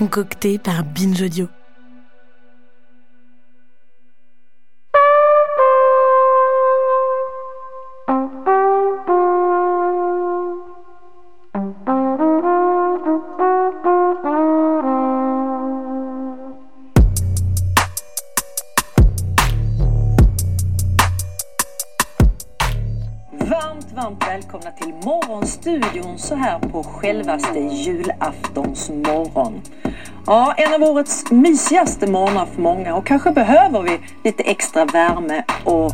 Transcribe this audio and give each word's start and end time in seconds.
Concocté 0.00 0.58
par 0.58 0.82
Binge 0.82 1.22
Audio. 1.22 1.46
Varmt, 23.94 24.28
välkomna 24.28 24.70
till 24.70 24.94
så 26.18 26.34
här 26.34 26.58
på 26.58 26.82
självaste 26.82 27.58
julaftonsmorgon. 27.58 29.62
Ja, 30.30 30.54
en 30.56 30.82
av 30.82 30.90
årets 30.90 31.30
mysigaste 31.30 32.06
morgnar 32.06 32.46
för 32.46 32.62
många. 32.62 32.94
Och 32.94 33.06
kanske 33.06 33.30
behöver 33.30 33.82
vi 33.82 33.98
lite 34.24 34.42
extra 34.42 34.84
värme 34.84 35.44
och 35.64 35.92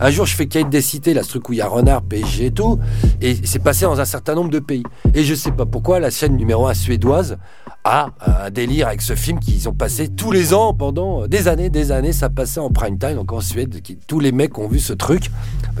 Un 0.00 0.10
jour, 0.10 0.26
je 0.26 0.34
fais 0.36 0.46
Kate 0.46 0.70
des 0.70 0.80
cités, 0.80 1.12
là, 1.12 1.22
ce 1.24 1.30
truc 1.30 1.48
où 1.48 1.52
il 1.52 1.56
y 1.56 1.60
a 1.60 1.66
Renard, 1.66 2.02
PSG 2.02 2.46
et 2.46 2.50
tout, 2.52 2.78
et 3.20 3.36
c'est 3.44 3.58
passé 3.58 3.84
dans 3.84 4.00
un 4.00 4.04
certain 4.04 4.34
nombre 4.34 4.50
de 4.50 4.60
pays. 4.60 4.84
Et 5.12 5.24
je 5.24 5.34
sais 5.34 5.50
pas 5.50 5.66
pourquoi 5.66 5.98
la 5.98 6.10
chaîne 6.10 6.36
numéro 6.36 6.66
1 6.68 6.74
suédoise 6.74 7.36
a 7.84 8.10
un 8.44 8.50
délire 8.50 8.88
avec 8.88 9.02
ce 9.02 9.14
film 9.14 9.38
qu'ils 9.40 9.68
ont 9.68 9.72
passé 9.72 10.08
tous 10.08 10.30
les 10.30 10.52
ans 10.52 10.74
pendant 10.74 11.26
des 11.26 11.48
années, 11.48 11.70
des 11.70 11.90
années. 11.90 12.12
Ça 12.12 12.28
passait 12.28 12.60
en 12.60 12.70
prime 12.70 12.98
time, 12.98 13.14
donc 13.14 13.32
en 13.32 13.40
Suède. 13.40 13.80
Qui, 13.82 13.96
tous 13.96 14.20
les 14.20 14.30
mecs 14.30 14.58
ont 14.58 14.68
vu 14.68 14.78
ce 14.78 14.92
truc 14.92 15.30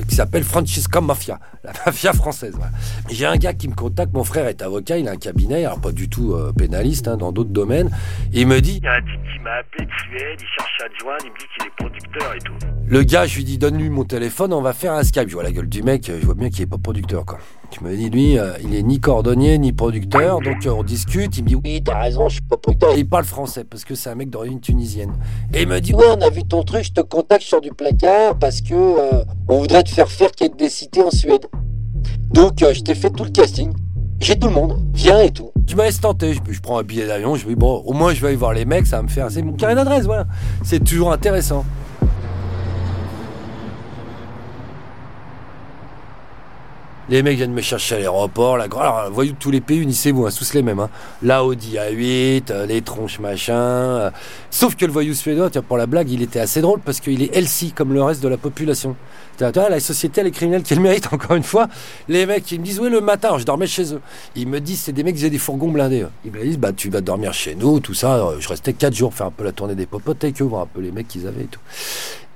qui 0.08 0.14
s'appelle 0.14 0.44
Francisca 0.44 1.00
Mafia, 1.00 1.38
la 1.64 1.72
mafia 1.86 2.12
française. 2.12 2.54
Voilà. 2.56 2.72
J'ai 3.10 3.26
un 3.26 3.36
gars 3.36 3.52
qui 3.52 3.68
me 3.68 3.74
contacte, 3.74 4.12
mon 4.14 4.24
frère 4.24 4.46
est 4.46 4.62
avocat, 4.62 4.98
il 4.98 5.08
a 5.08 5.12
un 5.12 5.16
cabinet, 5.16 5.64
alors 5.64 5.80
pas 5.80 5.92
du 5.92 6.08
tout 6.08 6.32
euh, 6.32 6.52
pénaliste, 6.52 7.08
hein, 7.08 7.16
dans 7.16 7.32
d'autres 7.32 7.50
domaines. 7.50 7.90
Et 8.32 8.42
il 8.42 8.46
me 8.46 8.60
dit 8.60 8.78
Il 8.78 8.84
y 8.84 8.88
a 8.88 8.94
un 8.94 9.00
type 9.00 9.22
qui 9.32 9.42
m'a 9.42 9.54
appelé 9.60 9.84
de 9.84 9.90
Suède, 9.90 10.38
il 10.40 10.46
cherche 10.56 10.82
à 10.84 10.88
te 10.88 10.98
joindre, 11.00 11.24
il 11.24 11.30
me 11.30 11.38
dit 11.38 11.46
qu'il 11.56 11.66
est 11.66 11.76
producteur 11.76 12.34
et 12.34 12.38
tout. 12.38 12.66
Le 12.86 13.02
gars, 13.02 13.26
je 13.26 13.36
lui 13.36 13.44
dis 13.44 13.58
donne-lui 13.58 13.90
mon 13.90 14.04
on 14.50 14.60
va 14.60 14.72
faire 14.72 14.92
un 14.92 15.02
Skype. 15.02 15.28
Je 15.28 15.34
vois 15.34 15.42
la 15.42 15.52
gueule 15.52 15.68
du 15.68 15.82
mec, 15.82 16.06
je 16.06 16.24
vois 16.24 16.34
bien 16.34 16.50
qu'il 16.50 16.62
est 16.62 16.66
pas 16.66 16.78
producteur 16.78 17.24
quoi. 17.24 17.38
Je 17.70 17.84
me 17.84 17.94
dis 17.94 18.08
lui, 18.08 18.38
euh, 18.38 18.52
il 18.62 18.74
est 18.74 18.82
ni 18.82 18.98
cordonnier 18.98 19.58
ni 19.58 19.72
producteur, 19.72 20.40
donc 20.40 20.64
euh, 20.64 20.70
on 20.70 20.82
discute. 20.82 21.36
Il 21.36 21.44
me 21.44 21.48
dit 21.48 21.54
oui, 21.54 21.82
t'as 21.84 22.00
raison, 22.00 22.28
je 22.28 22.34
suis 22.34 22.42
pas 22.42 22.56
producteur. 22.56 22.94
Il 22.96 23.08
parle 23.08 23.24
français 23.24 23.64
parce 23.64 23.84
que 23.84 23.94
c'est 23.94 24.08
un 24.08 24.14
mec 24.14 24.30
d'origine 24.30 24.60
tunisienne. 24.60 25.12
Et 25.52 25.62
il 25.62 25.68
me 25.68 25.80
dit 25.80 25.94
ouais, 25.94 26.06
on 26.10 26.20
a 26.20 26.30
vu 26.30 26.44
ton 26.44 26.62
truc, 26.62 26.84
je 26.84 26.92
te 26.92 27.00
contacte 27.00 27.42
sur 27.42 27.60
du 27.60 27.70
placard 27.70 28.38
parce 28.38 28.60
que 28.60 28.74
euh, 28.74 29.24
on 29.48 29.58
voudrait 29.58 29.82
te 29.82 29.90
faire 29.90 30.08
faire 30.08 30.32
quête 30.32 30.56
des 30.56 30.70
cités 30.70 31.02
en 31.02 31.10
Suède. 31.10 31.46
Donc 32.32 32.54
je 32.60 32.80
t'ai 32.80 32.94
fait 32.94 33.10
tout 33.10 33.24
le 33.24 33.30
casting. 33.30 33.72
J'ai 34.20 34.36
tout 34.36 34.48
le 34.48 34.54
monde, 34.54 34.80
viens 34.94 35.20
et 35.20 35.30
tout. 35.30 35.52
Je 35.68 35.76
me 35.76 35.82
laisse 35.82 36.00
je 36.00 36.60
prends 36.60 36.78
un 36.78 36.82
billet 36.82 37.06
d'avion, 37.06 37.36
je 37.36 37.44
me 37.44 37.50
dis 37.50 37.54
bon, 37.54 37.82
au 37.84 37.92
moins 37.92 38.14
je 38.14 38.20
vais 38.20 38.28
aller 38.28 38.36
voir 38.36 38.52
les 38.52 38.64
mecs, 38.64 38.86
ça 38.86 38.96
va 38.96 39.02
me 39.02 39.08
faire, 39.08 39.30
c'est 39.30 39.42
mon 39.42 39.52
carré 39.52 39.74
d'adresse, 39.74 40.06
voilà. 40.06 40.26
C'est 40.64 40.82
toujours 40.82 41.12
intéressant. 41.12 41.64
Les 47.08 47.22
mecs 47.22 47.36
viennent 47.38 47.52
me 47.54 47.62
chercher 47.62 47.94
à 47.94 47.98
l'aéroport. 47.98 48.56
La... 48.58 48.64
Alors, 48.64 49.10
voyez 49.10 49.32
tous 49.38 49.50
les 49.50 49.60
pays, 49.62 49.78
unissez-vous, 49.78 50.26
hein, 50.26 50.30
tous 50.36 50.52
les 50.52 50.62
mêmes. 50.62 50.78
Hein. 50.78 50.90
La 51.22 51.42
Audi 51.42 51.76
A8, 51.76 52.50
euh, 52.50 52.66
les 52.66 52.82
tronches 52.82 53.18
machin. 53.18 53.54
euh. 53.54 54.10
Sauf 54.50 54.76
que 54.76 54.84
le 54.84 54.92
voyou 54.92 55.14
suédois, 55.14 55.48
tiens, 55.48 55.62
pour 55.62 55.78
la 55.78 55.86
blague, 55.86 56.10
il 56.10 56.20
était 56.20 56.40
assez 56.40 56.60
drôle 56.60 56.80
parce 56.84 57.00
qu'il 57.00 57.22
est 57.22 57.34
healthy 57.34 57.72
comme 57.72 57.94
le 57.94 58.02
reste 58.02 58.22
de 58.22 58.28
la 58.28 58.36
population. 58.36 58.94
Vois, 59.38 59.68
la 59.68 59.80
société, 59.80 60.20
elle 60.20 60.26
est 60.26 60.32
criminelle 60.32 60.62
qu'elle 60.62 60.80
mérite, 60.80 61.08
encore 61.12 61.36
une 61.36 61.42
fois. 61.42 61.68
Les 62.08 62.26
mecs, 62.26 62.50
ils 62.52 62.60
me 62.60 62.64
disent, 62.64 62.80
oui, 62.80 62.90
le 62.90 63.00
matin, 63.00 63.38
je 63.38 63.44
dormais 63.44 63.66
chez 63.66 63.94
eux. 63.94 64.00
Ils 64.36 64.46
me 64.48 64.60
disent, 64.60 64.80
c'est 64.80 64.92
des 64.92 65.02
mecs 65.02 65.14
qui 65.14 65.20
faisaient 65.20 65.30
des 65.30 65.38
fourgons 65.38 65.70
blindés. 65.70 66.02
eux. 66.02 66.10
Ils 66.24 66.32
me 66.32 66.42
disent, 66.42 66.58
bah, 66.58 66.72
tu 66.72 66.90
vas 66.90 67.00
dormir 67.00 67.32
chez 67.32 67.54
nous, 67.54 67.80
tout 67.80 67.94
ça. 67.94 68.16
Euh, 68.16 68.36
Je 68.40 68.48
restais 68.48 68.72
4 68.74 68.94
jours, 68.94 69.14
faire 69.14 69.28
un 69.28 69.30
peu 69.30 69.44
la 69.44 69.52
tournée 69.52 69.74
des 69.74 69.86
popotes 69.86 70.22
avec 70.24 70.40
eux, 70.42 70.44
voir 70.44 70.62
un 70.62 70.66
peu 70.66 70.80
les 70.80 70.90
mecs 70.92 71.08
qu'ils 71.08 71.26
avaient 71.26 71.42
et 71.44 71.46
tout. 71.46 71.60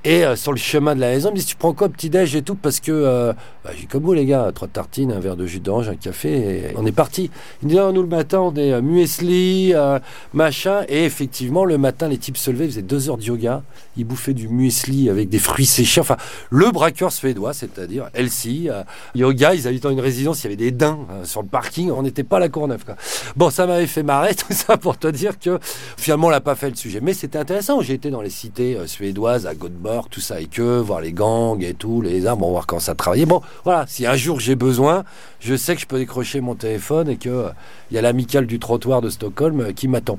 Et 0.04 0.24
euh, 0.24 0.34
sur 0.34 0.50
le 0.52 0.58
chemin 0.58 0.96
de 0.96 1.00
la 1.00 1.10
maison, 1.10 1.28
ils 1.28 1.32
me 1.32 1.36
disent 1.36 1.46
Tu 1.46 1.56
prends 1.56 1.72
quoi, 1.72 1.88
petit-déj 1.88 2.34
et 2.34 2.42
tout 2.42 2.56
Parce 2.56 2.80
que, 2.80 2.90
euh, 2.90 3.32
bah, 3.64 3.70
j'ai 3.78 3.86
comme 3.86 4.02
vous, 4.02 4.12
les 4.12 4.26
gars, 4.26 4.50
trois 4.52 4.66
tartines, 4.66 5.12
un 5.12 5.20
verre 5.20 5.36
de 5.36 5.46
jus 5.46 5.60
d'orange, 5.60 5.88
un 5.88 5.94
café, 5.94 6.32
et 6.32 6.74
on 6.76 6.84
est 6.84 6.92
parti. 6.92 7.30
Ils 7.62 7.66
me 7.66 7.70
disent 7.70 7.80
Ah, 7.80 7.92
Nous, 7.92 8.02
le 8.02 8.08
matin, 8.08 8.40
on 8.40 8.54
est 8.54 8.72
euh, 8.72 8.82
muesli, 8.82 9.72
euh, 9.74 10.00
machin. 10.34 10.82
Et 10.88 11.04
effectivement, 11.04 11.64
le 11.64 11.78
matin, 11.78 12.08
les 12.08 12.18
types 12.18 12.36
se 12.36 12.50
levaient, 12.50 12.64
ils 12.64 12.72
faisaient 12.72 12.82
deux 12.82 13.08
heures 13.08 13.18
de 13.18 13.22
yoga. 13.24 13.62
Ils 13.96 14.04
bouffaient 14.04 14.32
du 14.32 14.48
muesli 14.48 15.10
avec 15.10 15.28
des 15.28 15.38
fruits 15.38 15.66
séchés. 15.66 16.00
Enfin, 16.00 16.16
le 16.50 16.70
braqueur 16.70 17.12
suédois, 17.12 17.52
c'est-à-dire 17.52 18.08
Elsie, 18.14 18.68
euh, 18.70 18.82
yoga, 19.14 19.54
ils 19.54 19.68
habitent 19.68 19.82
dans 19.82 19.90
une 19.90 20.00
résidence, 20.00 20.40
il 20.40 20.44
y 20.44 20.46
avait 20.46 20.56
des 20.56 20.70
daims 20.70 21.06
euh, 21.10 21.24
sur 21.24 21.42
le 21.42 21.48
parking. 21.48 21.90
On 21.90 22.02
n'était 22.02 22.24
pas 22.24 22.38
à 22.38 22.40
la 22.40 22.48
Courneuve. 22.48 22.84
Quoi. 22.84 22.96
Bon, 23.36 23.50
ça 23.50 23.66
m'avait 23.66 23.86
fait 23.86 24.02
marrer, 24.02 24.34
tout 24.34 24.52
ça, 24.52 24.78
pour 24.78 24.98
te 24.98 25.08
dire 25.08 25.38
que 25.38 25.58
finalement, 25.96 26.28
on 26.28 26.30
l'a 26.30 26.40
pas 26.40 26.54
fait 26.54 26.70
le 26.70 26.76
sujet. 26.76 27.00
Mais 27.02 27.12
c'était 27.12 27.38
intéressant. 27.38 27.82
J'ai 27.82 27.94
été 27.94 28.10
dans 28.10 28.22
les 28.22 28.30
cités 28.30 28.76
euh, 28.76 28.86
suédoises, 28.86 29.46
à 29.46 29.54
Göteborg, 29.54 29.91
tout 30.10 30.20
ça 30.20 30.34
avec 30.34 30.58
eux, 30.58 30.78
voir 30.78 31.00
les 31.00 31.12
gangs 31.12 31.62
et 31.62 31.74
tout, 31.74 32.00
les 32.00 32.26
armes, 32.26 32.40
bon, 32.40 32.50
voir 32.50 32.66
comment 32.66 32.80
ça 32.80 32.94
travaillait. 32.94 33.26
Bon, 33.26 33.42
voilà, 33.64 33.84
si 33.86 34.06
un 34.06 34.16
jour 34.16 34.40
j'ai 34.40 34.54
besoin, 34.54 35.04
je 35.40 35.54
sais 35.54 35.74
que 35.74 35.80
je 35.80 35.86
peux 35.86 35.98
décrocher 35.98 36.40
mon 36.40 36.54
téléphone 36.54 37.08
et 37.08 37.16
que 37.16 37.46
il 37.90 37.94
y 37.94 37.98
a 37.98 38.02
l'amicale 38.02 38.46
du 38.46 38.58
trottoir 38.58 39.00
de 39.00 39.10
Stockholm 39.10 39.60
euh, 39.60 39.72
qui 39.72 39.88
m'attend. 39.88 40.16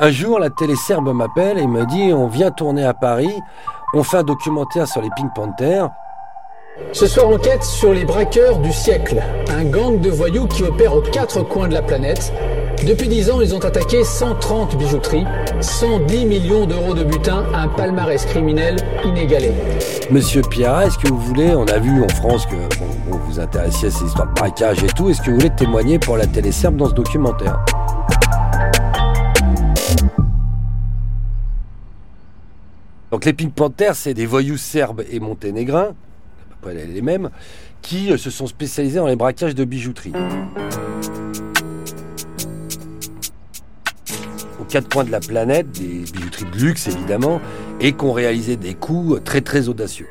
Un 0.00 0.10
jour, 0.10 0.38
la 0.38 0.50
télé 0.50 0.76
serbe 0.76 1.12
m'appelle 1.12 1.58
et 1.58 1.66
me 1.66 1.84
dit 1.86 2.12
on 2.12 2.28
vient 2.28 2.50
tourner 2.50 2.84
à 2.84 2.94
Paris, 2.94 3.34
on 3.94 4.02
fait 4.02 4.18
un 4.18 4.22
documentaire 4.22 4.86
sur 4.86 5.02
les 5.02 5.10
Pink 5.16 5.34
Panthers. 5.34 5.90
Ce 6.92 7.06
soir, 7.06 7.28
enquête 7.28 7.64
sur 7.64 7.92
les 7.92 8.04
braqueurs 8.04 8.58
du 8.60 8.72
siècle, 8.72 9.20
un 9.48 9.64
gang 9.64 10.00
de 10.00 10.10
voyous 10.10 10.46
qui 10.46 10.62
opère 10.62 10.94
aux 10.94 11.02
quatre 11.02 11.42
coins 11.42 11.68
de 11.68 11.74
la 11.74 11.82
planète. 11.82 12.32
Depuis 12.86 13.08
10 13.08 13.30
ans, 13.30 13.40
ils 13.40 13.54
ont 13.54 13.58
attaqué 13.58 14.04
130 14.04 14.78
bijouteries, 14.78 15.24
110 15.60 16.26
millions 16.26 16.64
d'euros 16.64 16.94
de 16.94 17.04
butin, 17.04 17.44
un 17.54 17.68
palmarès 17.68 18.24
criminel 18.24 18.76
inégalé. 19.04 19.50
Monsieur 20.10 20.42
Pierre, 20.42 20.80
est-ce 20.80 20.96
que 20.96 21.08
vous 21.08 21.18
voulez, 21.18 21.54
on 21.54 21.66
a 21.66 21.78
vu 21.78 22.02
en 22.02 22.08
France 22.08 22.46
que 22.46 22.54
vous 23.10 23.18
vous 23.18 23.40
intéressiez 23.40 23.88
à 23.88 23.90
ces 23.90 24.04
histoires 24.04 24.28
de 24.28 24.34
braquage 24.34 24.82
et 24.84 24.86
tout, 24.86 25.10
est-ce 25.10 25.20
que 25.20 25.30
vous 25.30 25.36
voulez 25.36 25.50
témoigner 25.50 25.98
pour 25.98 26.16
la 26.16 26.26
télé 26.26 26.52
serbe 26.52 26.76
dans 26.76 26.88
ce 26.88 26.94
documentaire? 26.94 27.58
Donc 33.10 33.24
les 33.24 33.32
Pink 33.32 33.52
Panthers, 33.54 33.96
c'est 33.96 34.14
des 34.14 34.26
voyous 34.26 34.56
serbes 34.56 35.02
et 35.10 35.18
monténégrins, 35.18 35.88
à 35.88 36.50
peu 36.50 36.56
près 36.60 36.74
les 36.74 37.02
mêmes, 37.02 37.30
qui 37.82 38.12
euh, 38.12 38.16
se 38.16 38.30
sont 38.30 38.46
spécialisés 38.46 38.98
dans 38.98 39.06
les 39.06 39.16
braquages 39.16 39.54
de 39.54 39.64
bijouterie. 39.64 40.12
Quatre 44.68 44.88
coins 44.88 45.04
de 45.04 45.10
la 45.10 45.20
planète, 45.20 45.70
des 45.72 46.04
bijouteries 46.12 46.44
de 46.52 46.58
luxe 46.58 46.86
évidemment, 46.86 47.40
et 47.80 47.92
qui 47.92 48.04
ont 48.04 48.12
réalisé 48.12 48.56
des 48.56 48.74
coups 48.74 49.22
très 49.24 49.40
très 49.40 49.68
audacieux. 49.68 50.06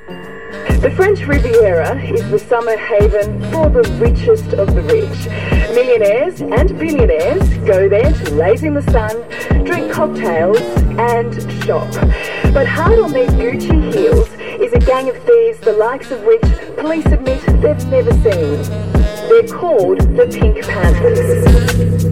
The 0.81 0.91
French 0.91 1.25
Riviera 1.27 1.95
is 1.95 2.21
the 2.29 2.37
summer 2.37 2.77
haven 2.77 3.41
for 3.51 3.69
the 3.69 3.83
richest 3.99 4.53
of 4.53 4.73
the 4.75 4.81
rich. 4.83 5.27
Millionaires 5.73 6.41
and 6.41 6.77
billionaires 6.77 7.43
go 7.65 7.89
there 7.89 8.11
to 8.11 8.35
laze 8.35 8.63
in 8.63 8.73
the 8.73 8.83
sun, 8.91 9.11
drink 9.65 9.91
cocktails, 9.91 10.61
and 10.97 11.33
shop. 11.63 11.87
But 12.53 12.67
hard 12.67 12.99
on 12.99 13.11
their 13.11 13.27
Gucci 13.27 13.93
heels 13.93 14.29
is 14.61 14.71
a 14.73 14.79
gang 14.79 15.09
of 15.09 15.17
thieves 15.23 15.59
the 15.61 15.73
likes 15.73 16.11
of 16.11 16.23
which 16.23 16.43
police 16.77 17.05
admit 17.07 17.41
they've 17.61 17.87
never 17.87 18.11
seen. 18.21 18.61
They're 19.29 19.47
called 19.47 19.99
the 20.15 20.27
Pink 20.31 20.63
Panthers. 20.63 22.07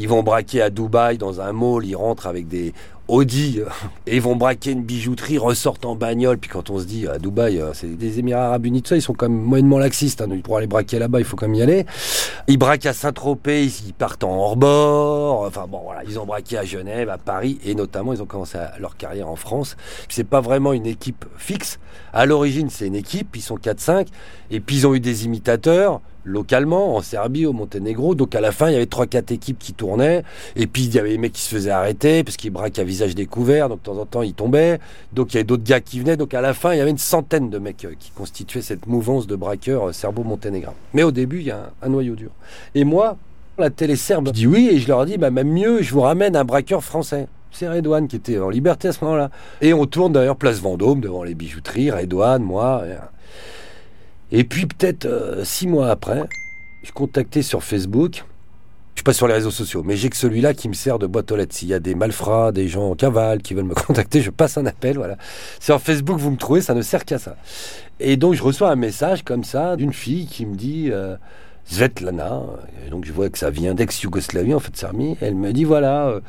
Ils 0.00 0.08
vont 0.08 0.22
braquer 0.22 0.62
à 0.62 0.70
Dubaï 0.70 1.18
dans 1.18 1.42
un 1.42 1.52
mall, 1.52 1.84
ils 1.84 1.94
rentrent 1.94 2.26
avec 2.26 2.48
des 2.48 2.72
Audi 3.06 3.60
et 4.06 4.16
ils 4.16 4.22
vont 4.22 4.34
braquer 4.34 4.70
une 4.70 4.82
bijouterie, 4.82 5.36
ressortent 5.36 5.84
en 5.84 5.94
bagnole. 5.94 6.38
Puis 6.38 6.48
quand 6.48 6.70
on 6.70 6.78
se 6.78 6.84
dit 6.84 7.06
à 7.06 7.18
Dubaï, 7.18 7.60
euh, 7.60 7.74
c'est 7.74 7.98
des 7.98 8.18
Émirats 8.18 8.46
Arabes 8.46 8.64
Unis, 8.64 8.80
tout 8.80 8.88
ça, 8.88 8.96
ils 8.96 9.02
sont 9.02 9.12
quand 9.12 9.28
même 9.28 9.42
moyennement 9.42 9.78
laxistes. 9.78 10.22
Hein, 10.22 10.28
pour 10.42 10.56
aller 10.56 10.66
braquer 10.66 10.98
là-bas, 10.98 11.18
il 11.18 11.26
faut 11.26 11.36
quand 11.36 11.48
même 11.48 11.56
y 11.56 11.62
aller. 11.62 11.84
Ils 12.48 12.56
braquent 12.56 12.86
à 12.86 12.94
Saint-Tropez, 12.94 13.66
ils 13.66 13.92
partent 13.92 14.24
en 14.24 14.34
hors-bord. 14.38 15.42
Enfin 15.42 15.66
bon, 15.68 15.82
voilà, 15.84 16.02
ils 16.08 16.18
ont 16.18 16.24
braqué 16.24 16.56
à 16.56 16.64
Genève, 16.64 17.10
à 17.10 17.18
Paris 17.18 17.58
et 17.62 17.74
notamment 17.74 18.14
ils 18.14 18.22
ont 18.22 18.26
commencé 18.26 18.56
leur 18.78 18.96
carrière 18.96 19.28
en 19.28 19.36
France. 19.36 19.76
C'est 20.08 20.24
pas 20.24 20.40
vraiment 20.40 20.72
une 20.72 20.86
équipe 20.86 21.26
fixe. 21.36 21.78
À 22.14 22.24
l'origine, 22.24 22.70
c'est 22.70 22.86
une 22.86 22.96
équipe, 22.96 23.36
ils 23.36 23.42
sont 23.42 23.56
4-5 23.56 24.06
et 24.50 24.60
puis 24.60 24.76
ils 24.76 24.86
ont 24.86 24.94
eu 24.94 25.00
des 25.00 25.26
imitateurs 25.26 26.00
localement, 26.30 26.96
en 26.96 27.02
Serbie, 27.02 27.46
au 27.46 27.52
Monténégro. 27.52 28.14
Donc 28.14 28.34
à 28.34 28.40
la 28.40 28.52
fin, 28.52 28.70
il 28.70 28.72
y 28.72 28.76
avait 28.76 28.86
3-4 28.86 29.32
équipes 29.32 29.58
qui 29.58 29.74
tournaient. 29.74 30.22
Et 30.56 30.66
puis 30.66 30.84
il 30.84 30.94
y 30.94 30.98
avait 30.98 31.10
les 31.10 31.18
mecs 31.18 31.32
qui 31.32 31.42
se 31.42 31.54
faisaient 31.54 31.70
arrêter 31.70 32.24
parce 32.24 32.36
qu'ils 32.36 32.50
braquaient 32.50 32.80
à 32.80 32.84
visage 32.84 33.14
découvert. 33.14 33.68
Donc 33.68 33.80
de 33.80 33.84
temps 33.84 33.98
en 33.98 34.06
temps, 34.06 34.22
ils 34.22 34.34
tombaient. 34.34 34.78
Donc 35.12 35.32
il 35.32 35.34
y 35.34 35.38
avait 35.38 35.44
d'autres 35.44 35.64
gars 35.64 35.80
qui 35.80 36.00
venaient. 36.00 36.16
Donc 36.16 36.34
à 36.34 36.40
la 36.40 36.54
fin, 36.54 36.72
il 36.72 36.78
y 36.78 36.80
avait 36.80 36.90
une 36.90 36.98
centaine 36.98 37.50
de 37.50 37.58
mecs 37.58 37.84
euh, 37.84 37.94
qui 37.98 38.10
constituaient 38.10 38.62
cette 38.62 38.86
mouvance 38.86 39.26
de 39.26 39.36
braqueurs 39.36 39.88
euh, 39.88 39.92
serbo-monténégrins. 39.92 40.74
Mais 40.94 41.02
au 41.02 41.10
début, 41.10 41.40
il 41.40 41.46
y 41.46 41.50
a 41.50 41.70
un, 41.82 41.88
noyau 41.88 42.14
dur. 42.14 42.30
Et 42.74 42.84
moi, 42.84 43.16
la 43.58 43.70
télé 43.70 43.96
serbe, 43.96 44.28
je 44.28 44.32
dis 44.32 44.46
oui 44.46 44.70
et 44.72 44.78
je 44.78 44.88
leur 44.88 45.04
dis, 45.04 45.18
bah, 45.18 45.30
même 45.30 45.50
mieux, 45.50 45.82
je 45.82 45.92
vous 45.92 46.00
ramène 46.00 46.36
un 46.36 46.44
braqueur 46.44 46.82
français. 46.82 47.26
C'est 47.52 47.68
Redouane 47.68 48.06
qui 48.06 48.16
était 48.16 48.38
en 48.38 48.48
liberté 48.48 48.88
à 48.88 48.92
ce 48.92 49.04
moment-là. 49.04 49.30
Et 49.60 49.74
on 49.74 49.84
tourne 49.84 50.12
d'ailleurs 50.12 50.36
place 50.36 50.60
Vendôme 50.60 51.00
devant 51.00 51.24
les 51.24 51.34
bijouteries. 51.34 51.90
Redouane, 51.90 52.42
moi. 52.42 52.84
Puis 54.44 54.66
peut-être 54.66 55.06
euh, 55.06 55.44
six 55.44 55.66
mois 55.66 55.90
après, 55.90 56.24
je 56.82 56.92
contactais 56.92 57.42
sur 57.42 57.62
Facebook. 57.62 58.24
Je 58.94 59.00
suis 59.00 59.04
pas 59.04 59.12
sur 59.12 59.26
les 59.26 59.34
réseaux 59.34 59.50
sociaux, 59.50 59.82
mais 59.84 59.96
j'ai 59.96 60.10
que 60.10 60.16
celui-là 60.16 60.52
qui 60.52 60.68
me 60.68 60.74
sert 60.74 60.98
de 60.98 61.06
boîte 61.06 61.32
aux 61.32 61.36
lettres. 61.36 61.54
S'il 61.54 61.68
y 61.68 61.74
a 61.74 61.78
des 61.78 61.94
malfrats, 61.94 62.52
des 62.52 62.68
gens 62.68 62.90
en 62.90 62.94
cavale 62.94 63.40
qui 63.40 63.54
veulent 63.54 63.64
me 63.64 63.74
contacter, 63.86 64.20
je 64.20 64.30
passe 64.30 64.58
un 64.58 64.66
appel. 64.66 64.96
Voilà. 64.96 65.16
Sur 65.58 65.80
Facebook, 65.80 66.18
vous 66.18 66.30
me 66.30 66.36
trouvez, 66.36 66.60
ça 66.60 66.74
ne 66.74 66.82
sert 66.82 67.04
qu'à 67.04 67.18
ça. 67.18 67.36
Et 67.98 68.16
donc 68.16 68.34
je 68.34 68.42
reçois 68.42 68.70
un 68.70 68.76
message 68.76 69.24
comme 69.24 69.42
ça 69.42 69.76
d'une 69.76 69.92
fille 69.92 70.26
qui 70.26 70.44
me 70.44 70.54
dit 70.54 70.90
euh, 70.90 71.16
Svetlana. 71.64 72.42
Et 72.86 72.90
donc 72.90 73.04
je 73.04 73.12
vois 73.12 73.30
que 73.30 73.38
ça 73.38 73.50
vient 73.50 73.74
d'ex-Yougoslavie, 73.74 74.54
en 74.54 74.60
fait, 74.60 74.76
Sarmi. 74.76 75.16
Elle 75.20 75.34
me 75.34 75.52
dit 75.52 75.64
voilà, 75.64 76.08
euh, 76.08 76.20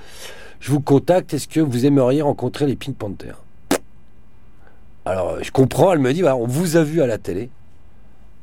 je 0.60 0.72
vous 0.72 0.82
contacte. 0.82 1.34
Est-ce 1.34 1.48
que 1.48 1.60
vous 1.60 1.86
aimeriez 1.86 2.22
rencontrer 2.22 2.66
les 2.68 2.76
Pink 2.76 2.96
Panthers? 2.96 3.44
Alors 5.06 5.44
je 5.44 5.52
comprends. 5.52 5.92
Elle 5.94 6.00
me 6.00 6.14
dit 6.14 6.22
voilà, 6.22 6.38
on 6.38 6.48
vous 6.48 6.78
a 6.78 6.84
vu 6.84 7.02
à 7.02 7.08
la 7.08 7.18
télé 7.18 7.50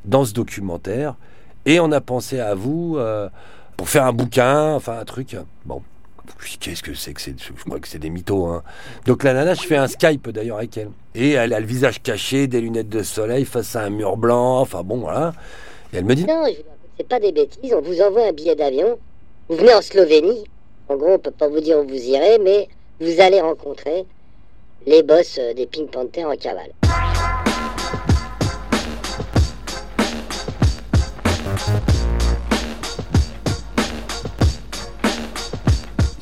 dans 0.05 0.25
ce 0.25 0.33
documentaire 0.33 1.15
et 1.67 1.81
on 1.81 1.93
a 1.93 2.01
pensé 2.01 2.41
à 2.41 2.55
vous 2.55 2.97
euh, 2.97 3.29
pour 3.77 3.89
faire 3.89 4.05
un 4.05 4.13
bouquin, 4.13 4.75
enfin 4.75 4.99
un 4.99 5.05
truc. 5.05 5.37
Bon, 5.65 5.83
qu'est-ce 6.61 6.83
que 6.83 6.95
c'est 6.95 7.13
que 7.13 7.21
c'est 7.21 7.35
Je 7.39 7.65
crois 7.65 7.79
que 7.79 7.89
c'est 7.89 7.99
des 7.99 8.11
mythos. 8.11 8.47
Hein. 8.47 8.63
Donc 9.07 9.23
la 9.23 9.35
nana, 9.35 9.55
je 9.55 9.63
fais 9.63 9.77
un 9.77 9.87
Skype 9.87 10.31
d'ailleurs 10.31 10.59
avec 10.59 10.77
elle. 10.79 10.91
Et 11.15 11.33
elle 11.33 11.53
a 11.53 11.61
le 11.61 11.67
visage 11.67 12.03
caché, 12.03 12.47
des 12.47 12.61
lunettes 12.61 12.89
de 12.89 13.03
soleil 13.03 13.45
face 13.45 13.77
à 13.77 13.83
un 13.83 13.91
mur 13.91 14.17
blanc. 14.17 14.61
Enfin 14.61 14.83
bon, 14.83 14.99
voilà. 14.99 15.35
Et 15.93 15.99
elle 15.99 16.05
me 16.05 16.15
dit 16.15 16.25
Non, 16.25 16.45
c'est 16.97 17.07
pas 17.07 17.21
des 17.21 17.33
bêtises. 17.33 17.75
On 17.75 17.83
vous 17.83 18.01
envoie 18.01 18.29
un 18.29 18.33
billet 18.33 18.57
d'avion. 18.57 18.99
Vous 19.49 19.57
venez 19.57 19.75
en 19.75 19.83
Slovénie. 19.83 20.45
En 20.89 20.97
gros, 20.97 21.13
on 21.13 21.19
peut 21.19 21.31
pas 21.31 21.49
vous 21.49 21.61
dire 21.61 21.79
où 21.79 21.87
vous 21.87 21.95
irez, 21.95 22.39
mais 22.39 22.69
vous 23.01 23.21
allez 23.21 23.41
rencontrer 23.41 24.07
les 24.87 25.03
boss 25.03 25.39
euh, 25.39 25.53
des 25.53 25.67
Pink 25.67 25.91
Panthers 25.91 26.29
en 26.29 26.37
cavale. 26.37 26.73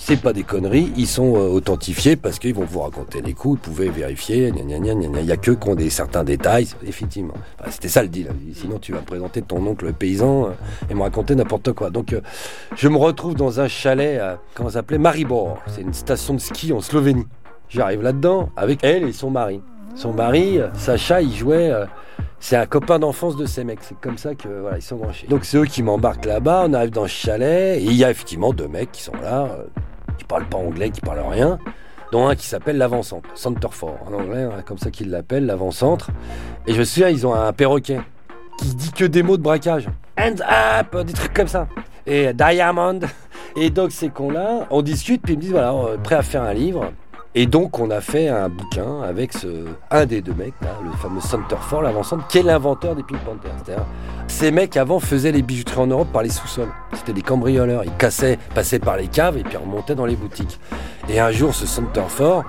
C'est 0.06 0.22
pas 0.22 0.32
des 0.32 0.44
conneries, 0.44 0.92
ils 0.96 1.08
sont 1.08 1.34
euh, 1.34 1.48
authentifiés 1.48 2.14
parce 2.14 2.38
qu'ils 2.38 2.54
vont 2.54 2.64
vous 2.64 2.78
raconter 2.78 3.20
les 3.22 3.32
coups, 3.32 3.58
ils 3.60 3.68
pouvaient 3.68 3.88
vérifier, 3.88 4.52
il 4.56 4.64
n'y 4.64 5.32
a 5.32 5.36
que 5.36 5.50
qui 5.50 5.68
ont 5.68 5.74
des 5.74 5.90
certains 5.90 6.22
détails, 6.22 6.68
effectivement. 6.86 7.34
C'était 7.70 7.88
ça 7.88 8.02
le 8.04 8.08
deal, 8.08 8.28
sinon 8.54 8.78
tu 8.78 8.92
vas 8.92 9.00
présenter 9.00 9.42
ton 9.42 9.66
oncle 9.66 9.92
paysan 9.92 10.44
euh, 10.44 10.50
et 10.88 10.94
me 10.94 11.02
raconter 11.02 11.34
n'importe 11.34 11.72
quoi. 11.72 11.90
Donc 11.90 12.12
euh, 12.12 12.20
je 12.76 12.86
me 12.86 12.96
retrouve 12.96 13.34
dans 13.34 13.58
un 13.58 13.66
chalet, 13.66 14.20
à, 14.20 14.38
comment 14.54 14.68
ça 14.68 14.74
s'appelait 14.74 14.98
Maribor, 14.98 15.58
c'est 15.66 15.80
une 15.80 15.92
station 15.92 16.34
de 16.34 16.38
ski 16.38 16.72
en 16.72 16.80
Slovénie. 16.80 17.26
J'arrive 17.68 18.02
là-dedans 18.02 18.50
avec 18.56 18.84
elle 18.84 19.08
et 19.08 19.12
son 19.12 19.30
mari. 19.30 19.60
Son 19.96 20.12
mari, 20.12 20.60
Sacha, 20.74 21.20
il 21.20 21.34
jouait... 21.34 21.72
c'est 22.38 22.54
un 22.54 22.66
copain 22.66 23.00
d'enfance 23.00 23.34
de 23.34 23.44
ces 23.44 23.64
mecs. 23.64 23.80
C'est 23.82 23.98
comme 23.98 24.18
ça 24.18 24.36
que 24.36 24.46
voilà, 24.60 24.76
ils 24.78 24.82
sont 24.82 24.98
branchés. 24.98 25.26
Donc 25.26 25.44
c'est 25.44 25.58
eux 25.58 25.64
qui 25.64 25.82
m'embarquent 25.82 26.26
là-bas. 26.26 26.66
On 26.68 26.74
arrive 26.74 26.90
dans 26.90 27.08
ce 27.08 27.26
chalet 27.26 27.80
et 27.80 27.84
il 27.84 27.94
y 27.94 28.04
a 28.04 28.10
effectivement 28.12 28.52
deux 28.52 28.68
mecs 28.68 28.92
qui 28.92 29.02
sont 29.02 29.16
là 29.20 29.48
qui 30.16 30.24
parle 30.24 30.44
pas 30.46 30.58
anglais, 30.58 30.90
qui 30.90 31.00
parle 31.00 31.20
rien, 31.28 31.58
dont 32.12 32.28
un 32.28 32.34
qui 32.34 32.46
s'appelle 32.46 32.78
l'avant-centre, 32.78 33.28
Centerfort 33.34 33.98
en 34.06 34.14
anglais, 34.14 34.42
hein, 34.42 34.62
comme 34.64 34.78
ça 34.78 34.90
qu'ils 34.90 35.10
l'appellent, 35.10 35.46
l'avant-centre. 35.46 36.10
Et 36.66 36.74
je 36.74 36.78
me 36.78 36.84
souviens, 36.84 37.08
ils 37.08 37.26
ont 37.26 37.34
un 37.34 37.52
perroquet 37.52 38.00
qui 38.58 38.74
dit 38.74 38.92
que 38.92 39.04
des 39.04 39.22
mots 39.22 39.36
de 39.36 39.42
braquage. 39.42 39.88
Hands 40.18 40.40
up, 40.40 41.04
des 41.04 41.12
trucs 41.12 41.34
comme 41.34 41.48
ça. 41.48 41.68
Et 42.06 42.32
Diamond. 42.32 43.00
Et 43.56 43.70
donc 43.70 43.90
ces 43.90 44.08
cons-là, 44.10 44.66
on 44.70 44.82
discute, 44.82 45.22
puis 45.22 45.34
ils 45.34 45.36
me 45.36 45.42
disent, 45.42 45.52
voilà, 45.52 45.74
prêt 46.02 46.16
à 46.16 46.22
faire 46.22 46.42
un 46.42 46.52
livre. 46.52 46.92
Et 47.38 47.44
donc, 47.44 47.78
on 47.78 47.90
a 47.90 48.00
fait 48.00 48.28
un 48.28 48.48
bouquin 48.48 49.02
avec 49.02 49.34
ce, 49.34 49.66
un 49.90 50.06
des 50.06 50.22
deux 50.22 50.32
mecs, 50.32 50.54
le 50.82 50.90
fameux 50.92 51.20
Centerford, 51.20 51.82
l'avant-centre, 51.82 52.26
qui 52.28 52.38
est 52.38 52.42
l'inventeur 52.42 52.96
des 52.96 53.02
Pink 53.02 53.20
Panthers. 53.20 53.84
Ces 54.26 54.50
mecs, 54.50 54.74
avant, 54.78 55.00
faisaient 55.00 55.32
les 55.32 55.42
bijouteries 55.42 55.80
en 55.80 55.86
Europe 55.86 56.08
par 56.10 56.22
les 56.22 56.30
sous-sols. 56.30 56.72
C'était 56.94 57.12
des 57.12 57.20
cambrioleurs. 57.20 57.84
Ils 57.84 57.94
cassaient, 57.98 58.38
passaient 58.54 58.78
par 58.78 58.96
les 58.96 59.08
caves 59.08 59.36
et 59.36 59.42
puis 59.42 59.58
remontaient 59.58 59.94
dans 59.94 60.06
les 60.06 60.16
boutiques. 60.16 60.58
Et 61.10 61.20
un 61.20 61.30
jour, 61.30 61.54
ce 61.54 61.66
Centerford, 61.66 62.44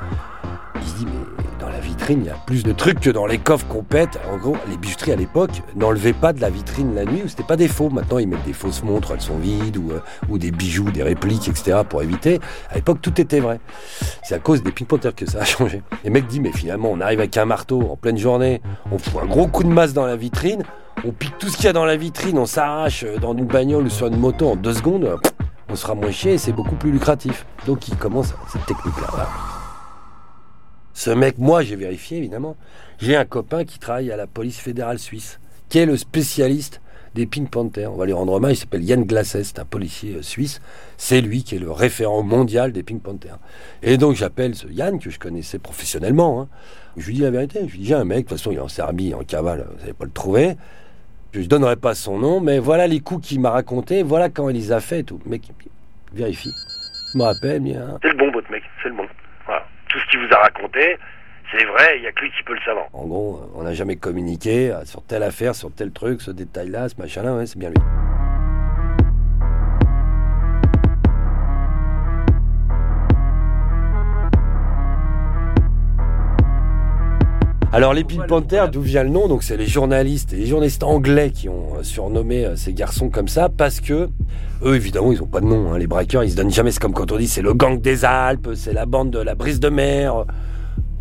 il 0.78 0.88
se 0.88 0.96
dit, 0.96 1.06
mais 1.06 1.47
la 1.78 1.84
vitrine, 1.84 2.22
il 2.24 2.26
y 2.26 2.30
a 2.32 2.38
plus 2.48 2.64
de 2.64 2.72
trucs 2.72 3.00
que 3.00 3.12
dans 3.12 3.28
les 3.28 3.38
coffres 3.38 3.68
qu'on 3.68 3.84
pète. 3.84 4.20
En 4.32 4.38
gros, 4.38 4.58
les 4.68 4.78
bijouteries 4.78 5.12
à 5.12 5.16
l'époque 5.16 5.62
n'enlevaient 5.76 6.14
pas 6.14 6.34
de 6.34 6.42
la 6.42 6.50
vitrine 6.50 6.96
la 6.96 7.06
nuit, 7.06 7.22
ou 7.24 7.28
c'était 7.28 7.44
pas 7.44 7.56
des 7.56 7.68
faux. 7.68 7.92
Maintenant, 7.92 8.18
ils 8.18 8.28
mettent 8.28 8.46
des 8.46 8.54
fausses 8.54 8.82
montres, 8.82 9.12
elles 9.12 9.22
sont 9.22 9.38
vides, 9.38 9.78
ou, 9.78 9.92
euh, 9.92 10.38
des 10.40 10.50
bijoux, 10.50 10.90
des 10.90 11.04
répliques, 11.04 11.48
etc. 11.48 11.82
pour 11.88 12.02
éviter. 12.02 12.40
À 12.72 12.76
l'époque, 12.76 12.98
tout 13.02 13.22
était 13.22 13.40
vrai. 13.40 13.60
C'est 14.24 14.34
à 14.34 14.40
cause 14.40 14.64
des 14.64 14.72
pink 14.72 14.88
que 15.16 15.30
ça 15.30 15.42
a 15.42 15.46
changé. 15.46 15.84
Les 16.04 16.10
mecs 16.10 16.26
disent, 16.26 16.40
mais 16.40 16.52
finalement, 16.52 16.90
on 16.92 17.00
arrive 17.00 17.20
avec 17.20 17.38
un 17.38 17.46
marteau 17.46 17.82
en 17.92 17.96
pleine 17.96 18.18
journée, 18.18 18.62
on 18.92 18.98
fout 18.98 19.22
un 19.22 19.28
gros 19.28 19.46
coup 19.48 19.64
de 19.64 19.70
masse 19.70 19.94
dans 19.94 20.08
la 20.08 20.16
vitrine, 20.16 20.64
on 21.06 21.12
pique 21.12 21.38
tout 21.38 21.48
ce 21.48 21.58
qu'il 21.58 21.66
y 21.66 21.70
a 21.70 21.74
dans 21.74 21.86
la 21.86 21.96
vitrine, 21.96 22.40
on 22.40 22.48
s'arrache 22.48 23.06
dans 23.22 23.38
une 23.38 23.46
bagnole 23.46 23.86
ou 23.86 23.90
sur 23.90 24.08
une 24.08 24.18
moto 24.18 24.50
en 24.50 24.56
deux 24.56 24.74
secondes, 24.74 25.16
on 25.70 25.76
sera 25.76 25.94
moins 25.94 26.12
chier 26.12 26.34
et 26.34 26.38
c'est 26.40 26.54
beaucoup 26.54 26.76
plus 26.76 26.92
lucratif. 26.92 27.46
Donc, 27.68 27.88
ils 27.88 27.98
commencent 27.98 28.34
cette 28.52 28.66
technique-là. 28.66 29.57
Ce 30.98 31.12
mec, 31.12 31.38
moi 31.38 31.62
j'ai 31.62 31.76
vérifié 31.76 32.18
évidemment, 32.18 32.56
j'ai 32.98 33.16
un 33.16 33.24
copain 33.24 33.66
qui 33.66 33.78
travaille 33.78 34.12
à 34.12 34.18
la 34.18 34.26
police 34.26 34.58
fédérale 34.58 34.98
suisse, 34.98 35.40
qui 35.70 35.78
est 35.78 35.86
le 35.86 35.96
spécialiste 35.96 36.82
des 37.14 37.28
Pink 37.28 37.52
Panthers. 37.52 37.94
On 37.94 37.98
va 37.98 38.08
lui 38.08 38.14
rendre 38.14 38.34
hommage, 38.34 38.54
il 38.54 38.56
s'appelle 38.62 38.84
Yann 38.84 39.04
Glasset, 39.04 39.44
c'est 39.44 39.60
un 39.60 39.64
policier 39.64 40.16
euh, 40.16 40.22
suisse. 40.24 40.60
C'est 40.98 41.22
lui 41.22 41.44
qui 41.44 41.56
est 41.56 41.60
le 41.60 41.70
référent 41.70 42.24
mondial 42.24 42.72
des 42.72 42.82
Pink 42.82 43.04
Panthers. 43.04 43.38
Et 43.84 43.98
donc 43.98 44.16
j'appelle 44.16 44.56
ce 44.56 44.66
Yann, 44.66 44.98
que 44.98 45.12
je 45.12 45.20
connaissais 45.20 45.60
professionnellement. 45.60 46.42
Hein. 46.42 46.48
Je 46.98 47.06
lui 47.06 47.14
dis 47.14 47.22
la 47.22 47.30
vérité, 47.30 47.60
je 47.68 47.74
lui 47.74 47.80
dis 47.82 47.86
j'ai 47.86 47.94
un 47.94 48.04
mec, 48.04 48.26
de 48.26 48.30
toute 48.30 48.40
façon 48.40 48.50
il 48.52 48.58
est 48.58 48.62
en 48.62 48.68
Serbie, 48.68 49.14
en 49.14 49.24
cavale, 49.24 49.68
vous 49.72 49.80
n'allez 49.82 49.94
pas 49.94 50.06
le 50.06 50.12
trouver. 50.12 50.58
Je 51.32 51.42
ne 51.42 51.46
donnerai 51.46 51.76
pas 51.76 51.94
son 51.94 52.18
nom, 52.18 52.42
mais 52.42 52.58
voilà 52.58 52.88
les 52.88 53.02
coups 53.02 53.28
qu'il 53.28 53.40
m'a 53.40 53.52
racontés, 53.52 54.02
voilà 54.02 54.30
quand 54.30 54.50
il 54.50 54.56
les 54.56 54.72
a 54.72 54.80
fait 54.80 55.04
tout. 55.04 55.20
Le 55.26 55.30
mec, 55.30 55.44
vérifie. 56.12 56.56
Il 57.14 57.20
me 57.20 57.24
rappelle 57.24 57.60
bien. 57.60 58.00
C'est 58.02 58.10
le 58.10 58.18
bon, 58.18 58.32
votre 58.32 58.50
mec, 58.50 58.64
c'est 58.82 58.90
le 58.90 58.96
bon 58.96 59.06
tout 59.88 60.00
ce 60.00 60.06
qu'il 60.12 60.20
vous 60.20 60.34
a 60.34 60.40
raconté, 60.40 60.98
c'est 61.52 61.64
vrai, 61.64 61.98
il 61.98 62.02
n'y 62.02 62.08
a 62.08 62.12
que 62.12 62.22
lui 62.22 62.32
qui 62.32 62.44
peut 62.44 62.54
le 62.54 62.62
savoir. 62.62 62.88
En 62.94 63.06
gros, 63.06 63.50
on 63.56 63.64
n'a 63.64 63.74
jamais 63.74 63.96
communiqué 63.96 64.72
euh, 64.72 64.84
sur 64.86 65.04
telle 65.04 65.24
affaire, 65.24 65.56
sur 65.56 65.74
tel 65.74 65.92
truc, 65.92 66.22
ce 66.22 66.32
détail-là, 66.32 66.90
ce 66.90 66.96
machin-là, 67.00 67.36
ouais, 67.36 67.46
c'est 67.46 67.58
bien 67.58 67.70
lui. 67.70 67.78
Alors 77.78 77.94
les 77.94 78.04
Pink 78.04 78.26
Panthers, 78.26 78.72
d'où 78.72 78.82
vient 78.82 79.04
le 79.04 79.10
nom 79.10 79.28
Donc 79.28 79.44
c'est 79.44 79.56
les 79.56 79.68
journalistes 79.68 80.34
et 80.34 80.38
les 80.38 80.48
journalistes 80.48 80.82
anglais 80.82 81.30
qui 81.30 81.48
ont 81.48 81.76
euh, 81.78 81.84
surnommé 81.84 82.44
euh, 82.44 82.56
ces 82.56 82.74
garçons 82.74 83.10
comme 83.10 83.28
ça 83.28 83.50
parce 83.50 83.82
que 83.82 84.10
eux 84.64 84.76
évidemment 84.76 85.12
ils 85.12 85.22
ont 85.22 85.28
pas 85.28 85.42
de 85.42 85.46
nom. 85.46 85.72
hein. 85.72 85.78
Les 85.78 85.86
braqueurs 85.86 86.24
ils 86.24 86.32
se 86.32 86.36
donnent 86.36 86.50
jamais. 86.52 86.72
C'est 86.72 86.80
comme 86.82 86.94
quand 86.94 87.12
on 87.12 87.18
dit 87.18 87.28
c'est 87.28 87.44
le 87.44 87.54
gang 87.54 87.80
des 87.80 88.04
Alpes, 88.04 88.50
c'est 88.56 88.74
la 88.74 88.88
bande 88.88 89.12
de 89.12 89.20
la 89.20 89.36
brise 89.36 89.60
de 89.60 89.70
mer. 89.70 90.26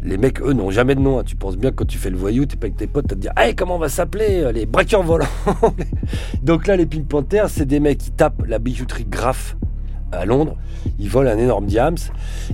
Les 0.02 0.18
mecs 0.18 0.42
eux 0.42 0.52
n'ont 0.52 0.70
jamais 0.70 0.94
de 0.94 1.00
nom. 1.00 1.18
hein. 1.18 1.22
Tu 1.24 1.34
penses 1.34 1.56
bien 1.56 1.70
que 1.70 1.76
quand 1.76 1.86
tu 1.86 1.96
fais 1.96 2.10
le 2.10 2.18
voyou, 2.18 2.44
t'es 2.44 2.56
pas 2.56 2.66
avec 2.66 2.76
tes 2.76 2.86
potes, 2.86 3.06
t'as 3.08 3.14
te 3.14 3.20
dire 3.20 3.32
hey 3.38 3.54
comment 3.54 3.76
on 3.76 3.78
va 3.78 3.88
s'appeler 3.88 4.42
euh, 4.42 4.52
les 4.52 4.66
braqueurs 4.66 5.02
volants? 5.02 5.24
Donc 6.42 6.66
là 6.66 6.76
les 6.76 6.84
Pink 6.84 7.08
Panthers 7.08 7.48
c'est 7.48 7.64
des 7.66 7.80
mecs 7.80 7.96
qui 7.98 8.10
tapent 8.10 8.44
la 8.46 8.58
bijouterie 8.58 9.06
Graff 9.08 9.56
à 10.16 10.24
Londres. 10.24 10.56
Ils 10.98 11.08
volent 11.08 11.30
un 11.30 11.38
énorme 11.38 11.66
diams 11.66 11.96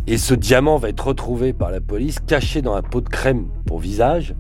et 0.06 0.18
ce 0.18 0.34
diamant 0.34 0.76
va 0.76 0.88
être 0.88 1.06
retrouvé 1.06 1.52
par 1.52 1.70
la 1.70 1.80
police 1.80 2.18
caché 2.20 2.62
dans 2.62 2.74
un 2.74 2.82
pot 2.82 3.00
de 3.00 3.08
crème 3.08 3.46
pour 3.66 3.78
visage. 3.78 4.34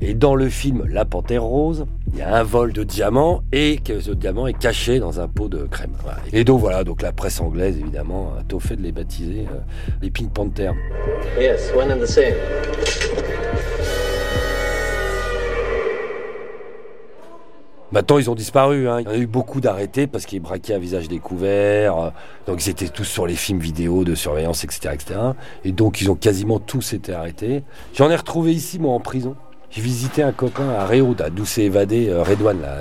Et 0.00 0.12
dans 0.12 0.34
le 0.34 0.48
film 0.48 0.84
La 0.88 1.04
Panthère 1.04 1.44
Rose, 1.44 1.86
il 2.12 2.18
y 2.18 2.22
a 2.22 2.36
un 2.36 2.42
vol 2.42 2.72
de 2.72 2.84
diamants 2.84 3.42
et 3.52 3.78
que 3.78 4.00
ce 4.00 4.10
diamant 4.10 4.46
est 4.46 4.58
caché 4.58 4.98
dans 4.98 5.20
un 5.20 5.28
pot 5.28 5.48
de 5.48 5.64
crème. 5.64 5.92
Et 6.32 6.44
donc 6.44 6.60
voilà, 6.60 6.84
donc 6.84 7.00
la 7.00 7.12
presse 7.12 7.40
anglaise 7.40 7.78
évidemment 7.78 8.32
a 8.38 8.42
tôt 8.42 8.60
fait 8.60 8.76
de 8.76 8.82
les 8.82 8.92
baptiser 8.92 9.46
euh, 9.50 9.60
les 10.02 10.10
Pink 10.10 10.30
Panthers. 10.32 10.74
Maintenant, 17.94 18.18
ils 18.18 18.28
ont 18.28 18.34
disparu. 18.34 18.88
hein. 18.88 19.02
Il 19.02 19.04
y 19.04 19.08
en 19.08 19.12
a 19.12 19.16
eu 19.16 19.28
beaucoup 19.28 19.60
d'arrêtés 19.60 20.08
parce 20.08 20.26
qu'ils 20.26 20.40
braquaient 20.40 20.74
à 20.74 20.80
visage 20.80 21.06
découvert. 21.06 22.10
Donc, 22.48 22.66
ils 22.66 22.70
étaient 22.70 22.88
tous 22.88 23.04
sur 23.04 23.24
les 23.24 23.36
films 23.36 23.60
vidéo 23.60 24.02
de 24.02 24.16
surveillance, 24.16 24.64
etc.. 24.64 24.90
Et 25.64 25.70
donc, 25.70 26.00
ils 26.00 26.10
ont 26.10 26.16
quasiment 26.16 26.58
tous 26.58 26.92
été 26.92 27.14
arrêtés. 27.14 27.62
J'en 27.94 28.10
ai 28.10 28.16
retrouvé 28.16 28.52
ici, 28.52 28.80
moi, 28.80 28.92
en 28.92 28.98
prison. 28.98 29.36
J'ai 29.70 29.80
visité 29.80 30.24
un 30.24 30.32
copain 30.32 30.70
à 30.70 30.86
Réau, 30.86 31.14
là, 31.16 31.30
d'où 31.30 31.44
s'est 31.44 31.62
évadé 31.62 32.08
euh, 32.08 32.24
Redouane, 32.24 32.62
là, 32.62 32.78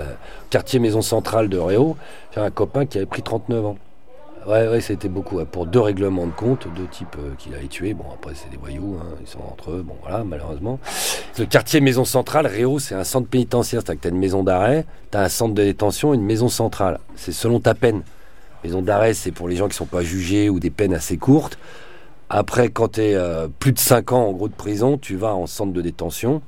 quartier 0.50 0.80
maison 0.80 1.04
centrale 1.04 1.48
de 1.48 1.60
Réau. 1.60 1.96
J'ai 2.34 2.42
un 2.42 2.50
copain 2.50 2.88
qui 2.88 2.98
avait 2.98 3.06
pris 3.06 3.22
39 3.22 3.66
ans. 3.68 3.78
Ouais, 4.46 4.68
ouais, 4.68 4.82
c'était 4.82 5.08
beaucoup. 5.08 5.44
Pour 5.46 5.66
deux 5.66 5.80
règlements 5.80 6.28
de 6.28 6.32
compte, 6.32 6.68
deux 6.76 6.88
types 6.88 7.16
euh, 7.18 7.34
qu'il 7.38 7.56
avait 7.56 7.68
tués. 7.68 7.94
Bon, 7.94 8.06
après, 8.14 8.34
c'est 8.36 8.50
des 8.50 8.58
voyous, 8.58 8.98
hein, 9.00 9.16
ils 9.22 9.28
sont 9.28 9.40
entre 9.40 9.72
eux. 9.72 9.84
Bon, 9.86 9.96
voilà, 10.02 10.24
malheureusement. 10.26 10.80
Le 11.40 11.46
quartier 11.46 11.80
maison 11.80 12.04
centrale, 12.04 12.48
Réau, 12.48 12.78
c'est 12.80 12.96
un 12.96 13.06
centre 13.06 13.28
pénitentiaire. 13.28 13.82
C'est-à-dire 13.82 14.02
que 14.02 14.08
t'as 14.08 14.14
une 14.14 14.20
maison 14.20 14.44
d'arrêt, 14.44 14.86
t'as 15.12 15.24
un 15.24 15.30
centre 15.30 15.54
de 15.54 15.64
détention, 15.64 16.14
une 16.14 16.24
maison 16.24 16.50
centrale. 16.50 17.00
C'est 17.16 17.32
selon 17.32 17.62
ta 17.62 17.74
peine. 17.74 18.02
Maison 18.66 18.82
d'arrêt, 18.82 19.14
c'est 19.14 19.32
pour 19.32 19.48
les 19.48 19.56
gens 19.56 19.70
qui 19.70 19.76
sont 19.76 19.86
pas 19.86 20.04
jugés 20.04 20.50
ou 20.50 20.60
des 20.60 20.70
peines 20.70 20.94
assez 20.94 21.18
courtes. 21.18 21.58
Après, 22.30 22.70
quand 22.70 22.94
t'es 22.94 23.14
euh, 23.14 23.48
plus 23.48 23.72
de 23.72 23.80
5 23.80 24.12
ans, 24.12 24.28
en 24.28 24.32
gros, 24.34 24.50
de 24.50 24.54
prison, 24.54 24.98
tu 24.98 25.16
vas 25.16 25.36
en 25.36 25.48
centre 25.48 25.72
de 25.72 25.82
détention. 25.82 26.42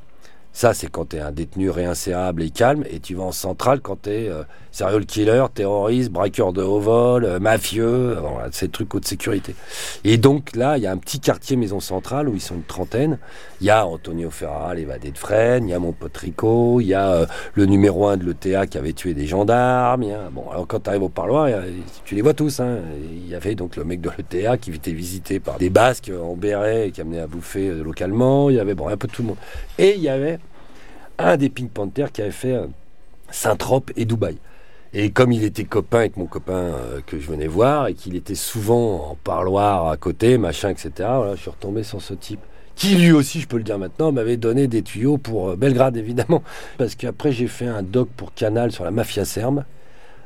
Ça, 0.57 0.73
c'est 0.73 0.87
quand 0.89 1.09
t'es 1.09 1.19
un 1.19 1.33
détenu 1.33 1.69
réinsérable 1.69 2.41
et 2.41 2.49
calme. 2.49 2.85
Et 2.89 3.01
tu 3.01 3.13
vas 3.15 3.23
en 3.23 3.33
centrale 3.33 3.81
quand 3.81 4.03
t'es 4.03 4.29
euh, 4.29 4.43
serial 4.71 5.05
killer, 5.05 5.43
terroriste, 5.53 6.09
braqueur 6.11 6.53
de 6.53 6.61
haut 6.63 6.79
vol, 6.79 7.25
euh, 7.25 7.39
mafieux, 7.41 7.83
euh, 8.15 8.21
voilà, 8.21 8.47
ces 8.53 8.69
trucs 8.69 8.95
haute 8.95 9.05
sécurité. 9.05 9.53
Et 10.05 10.15
donc 10.15 10.55
là, 10.55 10.77
il 10.77 10.83
y 10.83 10.87
a 10.87 10.91
un 10.93 10.97
petit 10.97 11.19
quartier 11.19 11.57
maison 11.57 11.81
centrale 11.81 12.29
où 12.29 12.35
ils 12.35 12.41
sont 12.41 12.55
une 12.55 12.63
trentaine. 12.63 13.17
Il 13.59 13.67
y 13.67 13.69
a 13.69 13.85
Antonio 13.85 14.29
Ferrara, 14.29 14.73
l'évadé 14.75 15.11
de 15.11 15.17
Fresnes, 15.17 15.67
il 15.67 15.71
y 15.71 15.73
a 15.73 15.79
mon 15.79 15.91
pote 15.91 16.15
Rico, 16.15 16.79
il 16.79 16.87
y 16.87 16.93
a 16.93 17.11
euh, 17.11 17.25
le 17.55 17.65
numéro 17.65 18.07
un 18.07 18.15
de 18.15 18.23
l'ETA 18.23 18.65
qui 18.65 18.77
avait 18.77 18.93
tué 18.93 19.13
des 19.13 19.27
gendarmes. 19.27 20.03
y 20.03 20.13
a- 20.13 20.29
Bon, 20.31 20.49
alors 20.51 20.67
quand 20.67 20.79
tu 20.79 20.89
arrives 20.89 21.03
au 21.03 21.09
parloir, 21.09 21.49
tu 22.05 22.15
les 22.15 22.21
vois 22.21 22.33
tous. 22.33 22.61
hein. 22.61 22.77
Il 23.11 23.27
y 23.27 23.35
avait 23.35 23.55
donc 23.55 23.75
le 23.75 23.83
mec 23.83 23.99
de 23.99 24.09
l'ETA 24.17 24.55
qui 24.55 24.71
était 24.71 24.93
visité 24.93 25.41
par 25.41 25.57
des 25.57 25.69
Basques 25.69 26.09
en 26.17 26.35
béret 26.37 26.87
et 26.87 26.91
qui 26.91 27.01
amenait 27.01 27.19
à 27.19 27.27
bouffer 27.27 27.67
euh, 27.67 27.83
localement. 27.83 28.49
Il 28.49 28.55
y 28.55 28.59
avait 28.61 28.73
bon, 28.73 28.87
un 28.87 28.95
peu 28.95 29.09
tout 29.09 29.21
le 29.21 29.27
monde. 29.27 29.37
Et 29.77 29.95
il 29.97 30.01
y 30.01 30.07
avait 30.07 30.39
un 31.17 31.37
des 31.37 31.49
Pink 31.49 31.71
Panthers 31.71 32.11
qui 32.11 32.21
avait 32.21 32.31
fait 32.31 32.53
euh, 32.53 32.67
Saint-Trope 33.29 33.91
et 33.95 34.05
Dubaï. 34.05 34.37
Et 34.93 35.11
comme 35.11 35.31
il 35.31 35.43
était 35.43 35.65
copain 35.65 35.99
avec 35.99 36.15
mon 36.15 36.25
copain 36.25 36.53
euh, 36.53 37.01
que 37.05 37.19
je 37.19 37.27
venais 37.27 37.47
voir 37.47 37.87
et 37.87 37.93
qu'il 37.93 38.15
était 38.15 38.35
souvent 38.35 39.11
en 39.11 39.15
parloir 39.15 39.89
à 39.89 39.97
côté, 39.97 40.37
machin, 40.37 40.69
etc., 40.69 40.91
voilà, 40.97 41.35
je 41.35 41.41
suis 41.41 41.49
retombé 41.49 41.83
sur 41.83 42.01
ce 42.01 42.13
type. 42.13 42.39
Qui 42.75 42.95
lui 42.95 43.11
aussi, 43.11 43.41
je 43.41 43.47
peux 43.47 43.57
le 43.57 43.63
dire 43.63 43.77
maintenant, 43.77 44.11
m'avait 44.11 44.37
donné 44.37 44.67
des 44.67 44.81
tuyaux 44.81 45.17
pour 45.17 45.49
euh, 45.49 45.55
Belgrade, 45.55 45.97
évidemment. 45.97 46.43
Parce 46.77 46.95
qu'après, 46.95 47.31
j'ai 47.31 47.47
fait 47.47 47.67
un 47.67 47.83
doc 47.83 48.09
pour 48.15 48.33
Canal 48.33 48.71
sur 48.71 48.83
la 48.83 48.91
mafia 48.91 49.25
serbe. 49.25 49.63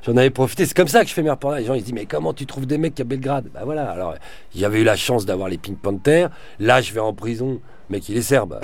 J'en 0.05 0.15
avais 0.17 0.29
profité. 0.29 0.65
C'est 0.65 0.75
comme 0.75 0.87
ça 0.87 1.01
que 1.01 1.09
je 1.09 1.13
fais 1.13 1.23
mes 1.23 1.29
reportages. 1.29 1.61
Les 1.61 1.65
gens 1.65 1.73
ils 1.73 1.81
se 1.81 1.85
disent 1.85 1.93
mais 1.93 2.05
comment 2.05 2.33
tu 2.33 2.45
trouves 2.45 2.65
des 2.65 2.77
mecs 2.77 2.99
à 2.99 3.03
Belgrade? 3.03 3.49
Bah 3.53 3.61
voilà. 3.65 3.89
Alors 3.89 4.15
j'avais 4.55 4.81
eu 4.81 4.83
la 4.83 4.95
chance 4.95 5.25
d'avoir 5.25 5.49
les 5.49 5.57
Pink 5.57 5.77
Panthers. 5.77 6.29
Là 6.59 6.79
je 6.79 6.93
vais 6.93 7.01
en 7.01 7.13
prison. 7.13 7.59
Mec 7.89 8.07
il 8.07 8.15
est 8.15 8.21
serbe. 8.21 8.59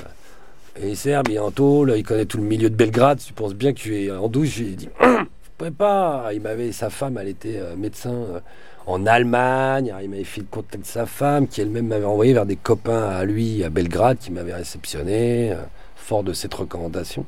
Et 0.82 0.96
serbe, 0.96 1.29
il 1.29 1.36
est 1.36 1.39
en 1.39 1.51
tôle, 1.51 1.94
il 1.96 2.03
connaît 2.03 2.25
tout 2.25 2.38
le 2.38 2.44
milieu 2.44 2.70
de 2.70 2.75
Belgrade. 2.75 3.20
Tu 3.25 3.32
penses 3.32 3.53
bien 3.53 3.72
que 3.72 3.79
tu 3.79 3.98
es 3.98 4.12
en 4.12 4.27
douche. 4.27 4.55
J'ai 4.58 4.65
dit 4.72 4.89
je 5.01 5.70
pas. 5.70 6.29
Il 6.34 6.41
m'avait 6.41 6.74
sa 6.74 6.89
femme, 6.89 7.17
elle 7.17 7.29
était 7.29 7.60
euh, 7.60 7.75
médecin 7.77 8.12
euh, 8.12 8.39
en 8.86 9.05
Allemagne. 9.05 9.94
Il 10.03 10.10
m'avait 10.10 10.25
fait 10.25 10.41
le 10.41 10.48
contact 10.51 10.84
de 10.84 10.88
sa 10.88 11.05
femme 11.05 11.48
qui 11.48 11.62
elle-même 11.62 11.88
m'avait 11.88 12.05
envoyé 12.05 12.34
vers 12.34 12.46
des 12.46 12.58
copains 12.58 13.08
à 13.08 13.24
lui 13.24 13.63
à 13.63 13.70
Belgrade 13.70 14.17
qui 14.20 14.32
m'avaient 14.32 14.53
réceptionné. 14.53 15.53
Fort 16.05 16.24
de 16.24 16.33
cette 16.33 16.53
recommandation. 16.53 17.25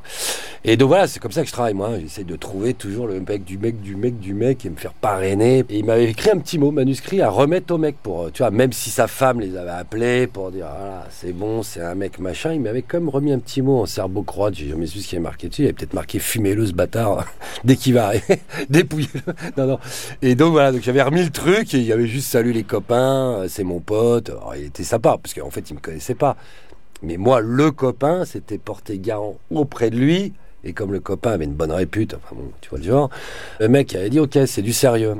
Et 0.63 0.77
donc 0.77 0.89
voilà, 0.89 1.07
c'est 1.07 1.19
comme 1.19 1.31
ça 1.31 1.41
que 1.41 1.47
je 1.47 1.51
travaille 1.51 1.73
moi. 1.73 1.99
J'essaie 1.99 2.23
de 2.23 2.35
trouver 2.35 2.73
toujours 2.73 3.07
le 3.07 3.19
mec 3.19 3.43
du 3.43 3.57
mec 3.57 3.81
du 3.81 3.95
mec 3.95 4.19
du 4.19 4.33
mec 4.33 4.65
et 4.65 4.69
me 4.69 4.75
faire 4.75 4.93
parrainer. 4.93 5.65
Et 5.69 5.79
il 5.79 5.85
m'avait 5.85 6.09
écrit 6.09 6.29
un 6.29 6.37
petit 6.37 6.59
mot 6.59 6.71
manuscrit 6.71 7.21
à 7.21 7.29
remettre 7.29 7.73
au 7.73 7.77
mec 7.77 7.95
pour, 8.01 8.25
euh, 8.25 8.29
tu 8.31 8.43
vois, 8.43 8.51
même 8.51 8.71
si 8.71 8.89
sa 8.89 9.07
femme 9.07 9.39
les 9.39 9.57
avait 9.57 9.71
appelés 9.71 10.27
pour 10.27 10.51
dire 10.51 10.67
voilà, 10.67 11.07
c'est 11.09 11.33
bon, 11.33 11.63
c'est 11.63 11.81
un 11.81 11.95
mec 11.95 12.19
machin, 12.19 12.53
il 12.53 12.61
m'avait 12.61 12.83
quand 12.83 12.99
même 12.99 13.09
remis 13.09 13.33
un 13.33 13.39
petit 13.39 13.61
mot 13.61 13.81
en 13.81 13.85
serbo-croate. 13.85 14.53
J'ai 14.53 14.69
jamais 14.69 14.85
su 14.85 14.99
ce 14.99 15.07
qui 15.07 15.15
est 15.15 15.19
marqué 15.19 15.49
dessus. 15.49 15.63
Il 15.63 15.65
avait 15.65 15.73
peut-être 15.73 15.93
marqué 15.93 16.19
fumez-le 16.19 16.67
ce 16.67 16.73
bâtard 16.73 17.25
dès 17.63 17.75
qu'il 17.75 17.95
va 17.95 18.11
dépouillez-le. 18.69 19.33
Non, 19.57 19.67
non. 19.67 19.79
Et 20.21 20.35
donc 20.35 20.51
voilà, 20.51 20.71
donc 20.71 20.81
j'avais 20.83 21.01
remis 21.01 21.23
le 21.23 21.31
truc 21.31 21.73
et 21.73 21.79
il 21.79 21.91
avait 21.91 22.07
juste 22.07 22.29
salué 22.29 22.53
les 22.53 22.63
copains, 22.63 23.39
euh, 23.39 23.47
c'est 23.49 23.63
mon 23.63 23.79
pote. 23.79 24.29
Alors, 24.29 24.55
il 24.55 24.65
était 24.65 24.83
sympa 24.83 25.17
parce 25.21 25.33
qu'en 25.33 25.49
fait 25.49 25.69
il 25.69 25.75
me 25.75 25.79
connaissait 25.79 26.15
pas. 26.15 26.37
Mais 27.03 27.17
moi, 27.17 27.41
le 27.41 27.71
copain 27.71 28.25
s'était 28.25 28.57
porté 28.57 28.97
garant 28.99 29.37
auprès 29.51 29.89
de 29.89 29.97
lui. 29.97 30.33
Et 30.63 30.73
comme 30.73 30.91
le 30.91 30.99
copain 30.99 31.31
avait 31.31 31.45
une 31.45 31.53
bonne 31.53 31.71
répute, 31.71 32.15
enfin 32.15 32.35
bon, 32.35 32.51
tu 32.61 32.69
vois 32.69 32.79
le 32.79 32.85
genre, 32.85 33.09
le 33.59 33.69
mec 33.69 33.95
avait 33.95 34.09
dit 34.09 34.19
Ok, 34.19 34.37
c'est 34.47 34.61
du 34.61 34.73
sérieux. 34.73 35.15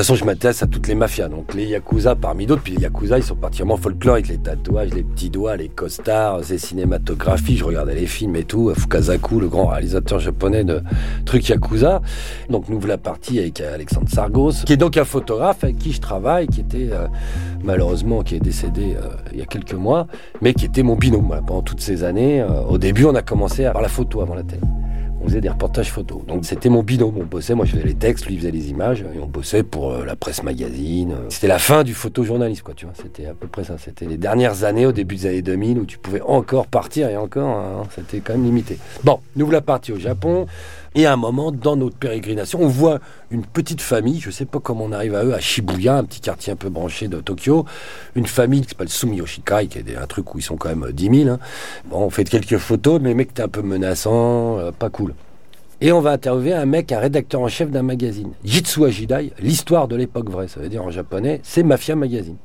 Toute 0.00 0.06
façon, 0.06 0.18
je 0.18 0.24
m'intéresse 0.24 0.62
à 0.62 0.66
toutes 0.66 0.88
les 0.88 0.94
mafias, 0.94 1.28
donc 1.28 1.52
les 1.52 1.66
Yakuza 1.66 2.16
parmi 2.16 2.46
d'autres. 2.46 2.62
Puis 2.62 2.74
les 2.74 2.84
Yakuza, 2.84 3.18
ils 3.18 3.22
sont 3.22 3.34
particulièrement 3.34 3.76
folkloriques, 3.76 4.28
les 4.28 4.38
tatouages, 4.38 4.94
les 4.94 5.02
petits 5.02 5.28
doigts, 5.28 5.56
les 5.56 5.68
costards, 5.68 6.40
les 6.48 6.56
cinématographies. 6.56 7.58
Je 7.58 7.64
regardais 7.64 7.94
les 7.94 8.06
films 8.06 8.34
et 8.36 8.44
tout. 8.44 8.72
Fukazaku, 8.74 9.40
le 9.40 9.48
grand 9.48 9.66
réalisateur 9.66 10.18
japonais 10.18 10.64
de 10.64 10.82
trucs 11.26 11.46
Yakuza. 11.50 12.00
Donc, 12.48 12.70
nous 12.70 12.80
voilà 12.80 12.96
partie 12.96 13.38
avec 13.40 13.60
Alexandre 13.60 14.08
Sargos, 14.08 14.64
qui 14.64 14.72
est 14.72 14.78
donc 14.78 14.96
un 14.96 15.04
photographe 15.04 15.64
avec 15.64 15.76
qui 15.76 15.92
je 15.92 16.00
travaille, 16.00 16.46
qui 16.46 16.62
était 16.62 16.88
euh, 16.92 17.06
malheureusement 17.62 18.22
qui 18.22 18.36
est 18.36 18.40
décédé 18.40 18.96
euh, 18.96 19.08
il 19.32 19.38
y 19.38 19.42
a 19.42 19.46
quelques 19.46 19.74
mois, 19.74 20.06
mais 20.40 20.54
qui 20.54 20.64
était 20.64 20.82
mon 20.82 20.96
binôme 20.96 21.42
pendant 21.46 21.60
toutes 21.60 21.82
ces 21.82 22.04
années. 22.04 22.40
Euh, 22.40 22.62
au 22.62 22.78
début, 22.78 23.04
on 23.04 23.14
a 23.14 23.22
commencé 23.22 23.66
à 23.66 23.72
faire 23.72 23.82
la 23.82 23.88
photo 23.88 24.22
avant 24.22 24.34
la 24.34 24.44
télé 24.44 24.62
on 25.20 25.28
faisait 25.28 25.40
des 25.40 25.48
reportages 25.48 25.90
photos. 25.90 26.24
Donc 26.26 26.44
c'était 26.44 26.68
mon 26.68 26.82
binôme, 26.82 27.14
on 27.18 27.24
bossait, 27.24 27.54
moi 27.54 27.66
je 27.66 27.72
faisais 27.72 27.84
les 27.84 27.94
textes, 27.94 28.26
lui 28.26 28.36
faisait 28.38 28.50
les 28.50 28.70
images, 28.70 29.02
et 29.02 29.18
on 29.22 29.26
bossait 29.26 29.62
pour 29.62 29.92
euh, 29.92 30.04
la 30.04 30.16
presse 30.16 30.42
magazine. 30.42 31.14
C'était 31.28 31.48
la 31.48 31.58
fin 31.58 31.84
du 31.84 31.94
photojournalisme, 31.94 32.62
quoi, 32.62 32.74
tu 32.74 32.86
vois, 32.86 32.94
c'était 33.00 33.26
à 33.26 33.34
peu 33.34 33.46
près 33.46 33.64
ça. 33.64 33.76
C'était 33.78 34.06
les 34.06 34.16
dernières 34.16 34.64
années, 34.64 34.86
au 34.86 34.92
début 34.92 35.16
des 35.16 35.26
années 35.26 35.42
2000, 35.42 35.78
où 35.78 35.84
tu 35.86 35.98
pouvais 35.98 36.22
encore 36.22 36.66
partir, 36.66 37.08
et 37.08 37.16
encore, 37.16 37.48
hein, 37.48 37.82
c'était 37.94 38.20
quand 38.20 38.32
même 38.34 38.44
limité. 38.44 38.78
Bon, 39.04 39.20
nous 39.36 39.46
voilà 39.46 39.60
partis 39.60 39.92
au 39.92 39.98
Japon, 39.98 40.46
et 40.96 41.06
à 41.06 41.12
un 41.12 41.16
moment, 41.16 41.52
dans 41.52 41.76
notre 41.76 41.96
pérégrination, 41.96 42.60
on 42.60 42.66
voit 42.66 42.98
une 43.30 43.44
petite 43.44 43.80
famille, 43.80 44.18
je 44.18 44.30
sais 44.30 44.44
pas 44.44 44.58
comment 44.58 44.84
on 44.84 44.92
arrive 44.92 45.14
à 45.14 45.24
eux, 45.24 45.34
à 45.34 45.38
Shibuya, 45.38 45.96
un 45.98 46.04
petit 46.04 46.20
quartier 46.20 46.52
un 46.52 46.56
peu 46.56 46.68
branché 46.68 47.06
de 47.06 47.20
Tokyo, 47.20 47.64
une 48.16 48.26
famille 48.26 48.62
qui 48.62 48.70
s'appelle 48.70 48.88
Sumiyoshikai, 48.88 49.68
qui 49.68 49.78
est 49.78 49.96
un 49.96 50.06
truc 50.06 50.34
où 50.34 50.38
ils 50.38 50.42
sont 50.42 50.56
quand 50.56 50.68
même 50.68 50.90
10 50.92 51.24
000. 51.24 51.28
hein. 51.28 51.38
Bon, 51.88 51.98
on 52.00 52.10
fait 52.10 52.24
quelques 52.24 52.58
photos, 52.58 53.00
mais 53.00 53.14
mec 53.14 53.30
était 53.30 53.42
un 53.42 53.48
peu 53.48 53.62
menaçant, 53.62 54.58
euh, 54.58 54.72
pas 54.72 54.90
cool. 54.90 55.09
Et 55.82 55.92
on 55.92 56.00
va 56.00 56.10
interviewer 56.10 56.52
un 56.52 56.66
mec, 56.66 56.92
un 56.92 56.98
rédacteur 56.98 57.40
en 57.40 57.48
chef 57.48 57.70
d'un 57.70 57.82
magazine. 57.82 58.32
Jitsu 58.44 58.84
Ajidai, 58.84 59.32
l'histoire 59.40 59.88
de 59.88 59.96
l'époque 59.96 60.28
vraie, 60.28 60.46
ça 60.48 60.60
veut 60.60 60.68
dire 60.68 60.84
en 60.84 60.90
japonais, 60.90 61.40
c'est 61.42 61.62
Mafia 61.62 61.96
Magazine. 61.96 62.36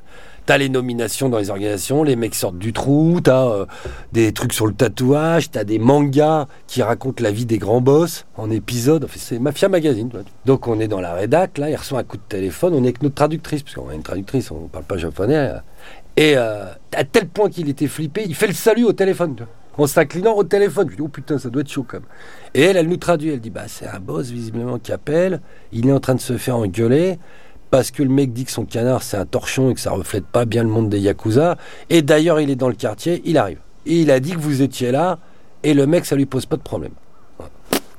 T'as 0.46 0.58
les 0.58 0.70
nominations 0.70 1.28
dans 1.28 1.40
les 1.40 1.50
organisations, 1.50 2.04
les 2.04 2.16
mecs 2.16 2.36
sortent 2.36 2.60
du 2.60 2.72
trou, 2.72 3.20
t'as 3.22 3.46
euh, 3.48 3.66
des 4.14 4.32
trucs 4.32 4.54
sur 4.54 4.68
le 4.68 4.74
tatouage, 4.74 5.50
t'as 5.52 5.64
des 5.64 5.80
mangas 5.80 6.46
qui 6.68 6.82
racontent 6.84 7.22
la 7.24 7.32
vie 7.32 7.46
des 7.48 7.58
grands 7.58 7.82
boss 7.82 8.26
en 8.38 8.50
épisode. 8.52 9.04
Enfin, 9.06 9.18
c'est 9.20 9.40
Mafia 9.40 9.68
Magazine. 9.70 10.10
Donc 10.46 10.68
on 10.68 10.80
est 10.80 10.88
dans 10.88 11.02
la 11.02 11.14
rédac, 11.16 11.58
là, 11.58 11.70
il 11.70 11.76
reçoit 11.76 12.00
un 12.00 12.04
coup 12.04 12.18
de 12.18 12.22
téléphone, 12.30 12.74
on 12.76 12.84
est 12.84 12.90
avec 12.90 13.02
notre 13.04 13.16
traductrice, 13.16 13.64
parce 13.64 13.76
qu'on 13.76 13.90
a 13.90 13.96
une 13.96 14.04
traductrice, 14.04 14.52
on 14.52 14.68
parle 14.68 14.86
pas 14.86 14.98
japonais. 14.98 15.36
euh, 15.36 15.58
Et 16.16 16.38
euh, 16.38 16.66
à 16.94 17.04
tel 17.04 17.28
point 17.28 17.50
qu'il 17.50 17.68
était 17.68 17.88
flippé, 17.88 18.24
il 18.26 18.36
fait 18.36 18.48
le 18.48 18.54
salut 18.54 18.86
au 18.86 18.94
téléphone. 18.94 19.36
tu 19.36 19.44
vois. 19.44 19.52
En 19.78 19.88
s'inclinant 19.88 20.34
au 20.34 20.44
téléphone. 20.44 20.90
Je 20.90 20.96
dis, 20.96 21.02
oh 21.02 21.08
putain, 21.08 21.38
ça 21.38 21.50
doit 21.50 21.62
être 21.62 21.72
chaud 21.72 21.86
quand. 21.88 22.00
Et 22.54 22.62
elle, 22.62 22.78
elle 22.78 22.88
nous 22.88 22.98
traduit. 22.98 23.30
Elle 23.30 23.40
dit, 23.40 23.50
bah, 23.50 23.68
c'est 23.68 23.88
un 23.88 24.00
boss 24.00 24.30
visiblement 24.30 24.80
qui 24.80 24.92
appelle. 24.92 25.42
Il 25.72 25.88
est 25.88 25.92
en 25.92 26.00
train 26.00 26.16
de 26.16 26.22
se 26.22 26.38
faire 26.38 26.58
engueuler 26.58 27.20
parce 27.72 27.92
que 27.92 28.04
le 28.04 28.10
mec 28.10 28.32
dit 28.32 28.46
que 28.46 28.52
son 28.52 28.64
canard 28.64 29.04
c'est 29.04 29.18
un 29.18 29.26
torchon 29.26 29.70
et 29.70 29.74
que 29.74 29.80
ça 29.82 29.92
reflète 29.92 30.26
pas 30.26 30.46
bien 30.46 30.64
le 30.64 30.70
monde 30.70 30.90
des 30.90 31.00
yakuza. 31.00 31.58
Et 31.90 32.02
d'ailleurs, 32.02 32.40
il 32.40 32.50
est 32.50 32.56
dans 32.56 32.70
le 32.70 32.76
quartier, 32.76 33.22
il 33.26 33.38
arrive. 33.38 33.60
Et 33.86 34.02
il 34.02 34.12
a 34.12 34.20
dit 34.20 34.32
que 34.32 34.40
vous 34.40 34.62
étiez 34.62 34.92
là, 34.92 35.20
et 35.64 35.74
le 35.74 35.86
mec, 35.86 36.06
ça 36.06 36.16
lui 36.16 36.26
pose 36.26 36.46
pas 36.46 36.56
de 36.56 36.62
problème. 36.62 36.94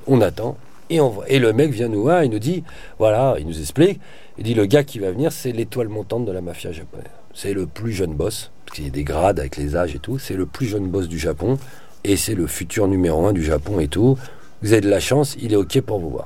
On 0.07 0.21
attend, 0.21 0.57
et 0.89 0.99
on 0.99 1.09
voit. 1.09 1.29
Et 1.29 1.37
le 1.37 1.53
mec 1.53 1.71
vient 1.71 1.89
nous 1.89 2.01
voir, 2.01 2.23
il 2.23 2.31
nous 2.31 2.39
dit, 2.39 2.63
voilà, 2.97 3.35
il 3.39 3.45
nous 3.45 3.59
explique, 3.59 3.99
il 4.37 4.43
dit, 4.43 4.53
le 4.53 4.65
gars 4.65 4.83
qui 4.83 4.99
va 4.99 5.11
venir, 5.11 5.31
c'est 5.31 5.51
l'étoile 5.51 5.89
montante 5.89 6.25
de 6.25 6.31
la 6.31 6.41
mafia 6.41 6.71
japonaise. 6.71 7.07
C'est 7.39 7.53
le 7.53 7.67
plus 7.67 7.91
jeune 7.91 8.15
boss, 8.15 8.49
parce 8.65 8.77
qu'il 8.77 8.85
y 8.85 8.87
a 8.87 8.91
des 8.91 9.03
grades 9.03 9.39
avec 9.39 9.57
les 9.57 9.75
âges 9.75 9.93
et 9.93 9.99
tout, 9.99 10.17
c'est 10.17 10.33
le 10.33 10.47
plus 10.47 10.65
jeune 10.65 10.87
boss 10.87 11.07
du 11.07 11.19
Japon, 11.19 11.59
et 12.03 12.17
c'est 12.17 12.33
le 12.33 12.47
futur 12.47 12.87
numéro 12.87 13.27
un 13.27 13.31
du 13.31 13.43
Japon 13.43 13.79
et 13.79 13.87
tout. 13.87 14.17
Vous 14.63 14.71
avez 14.73 14.81
de 14.81 14.89
la 14.89 14.99
chance, 14.99 15.37
il 15.39 15.53
est 15.53 15.55
OK 15.55 15.79
pour 15.81 15.99
vous 15.99 16.09
voir. 16.09 16.25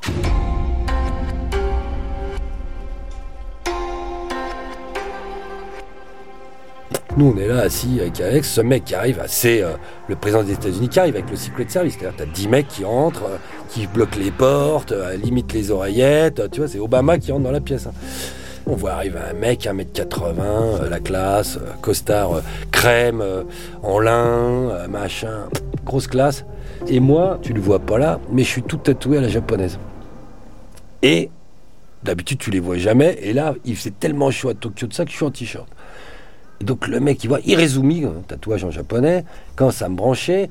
Nous, 7.17 7.33
on 7.35 7.37
est 7.37 7.47
là 7.49 7.59
assis 7.59 7.99
avec 7.99 8.21
Alex. 8.21 8.49
Ce 8.49 8.61
mec 8.61 8.85
qui 8.85 8.95
arrive, 8.95 9.21
c'est 9.27 9.61
euh, 9.61 9.73
le 10.07 10.15
président 10.15 10.43
des 10.43 10.53
États-Unis 10.53 10.87
qui 10.87 10.97
arrive 10.97 11.15
avec 11.15 11.29
le 11.29 11.35
Secret 11.35 11.65
Service. 11.67 11.97
C'est-à-dire, 11.99 12.25
t'as 12.25 12.25
10 12.25 12.47
mecs 12.47 12.69
qui 12.69 12.85
entrent, 12.85 13.25
euh, 13.25 13.37
qui 13.67 13.85
bloquent 13.85 14.17
les 14.17 14.31
portes, 14.31 14.93
euh, 14.93 15.17
limitent 15.17 15.51
les 15.51 15.71
oreillettes. 15.71 16.49
tu 16.51 16.61
vois, 16.61 16.69
c'est 16.69 16.79
Obama 16.79 17.17
qui 17.17 17.33
entre 17.33 17.43
dans 17.43 17.51
la 17.51 17.59
pièce. 17.59 17.87
hein. 17.87 17.93
On 18.67 18.75
voit 18.75 18.93
arriver 18.93 19.19
un 19.19 19.33
mec, 19.33 19.61
1m80, 19.65 20.39
euh, 20.39 20.89
la 20.89 20.99
classe, 20.99 21.57
euh, 21.57 21.71
costard 21.81 22.33
euh, 22.33 22.41
crème, 22.71 23.23
en 23.81 23.99
lin, 23.99 24.87
machin, 24.87 25.47
grosse 25.85 26.07
classe. 26.07 26.45
Et 26.87 26.99
moi, 26.99 27.39
tu 27.41 27.53
le 27.53 27.61
vois 27.61 27.79
pas 27.79 27.97
là, 27.97 28.19
mais 28.31 28.43
je 28.43 28.49
suis 28.49 28.63
tout 28.63 28.77
tatoué 28.77 29.17
à 29.17 29.21
la 29.21 29.29
japonaise. 29.29 29.79
Et 31.01 31.29
d'habitude, 32.03 32.37
tu 32.39 32.51
les 32.51 32.59
vois 32.59 32.77
jamais. 32.77 33.17
Et 33.21 33.33
là, 33.33 33.55
il 33.65 33.75
faisait 33.75 33.93
tellement 33.99 34.31
chaud 34.31 34.49
à 34.49 34.53
Tokyo 34.53 34.87
de 34.87 34.93
ça 34.93 35.05
que 35.05 35.11
je 35.11 35.15
suis 35.15 35.25
en 35.25 35.31
t-shirt. 35.31 35.67
Donc 36.61 36.87
le 36.87 36.99
mec, 36.99 37.23
il 37.23 37.27
voit 37.27 37.39
Irezumi, 37.43 38.05
tatouage 38.27 38.63
en 38.63 38.71
japonais, 38.71 39.25
commence 39.55 39.81
à 39.81 39.89
me 39.89 39.95
brancher. 39.95 40.49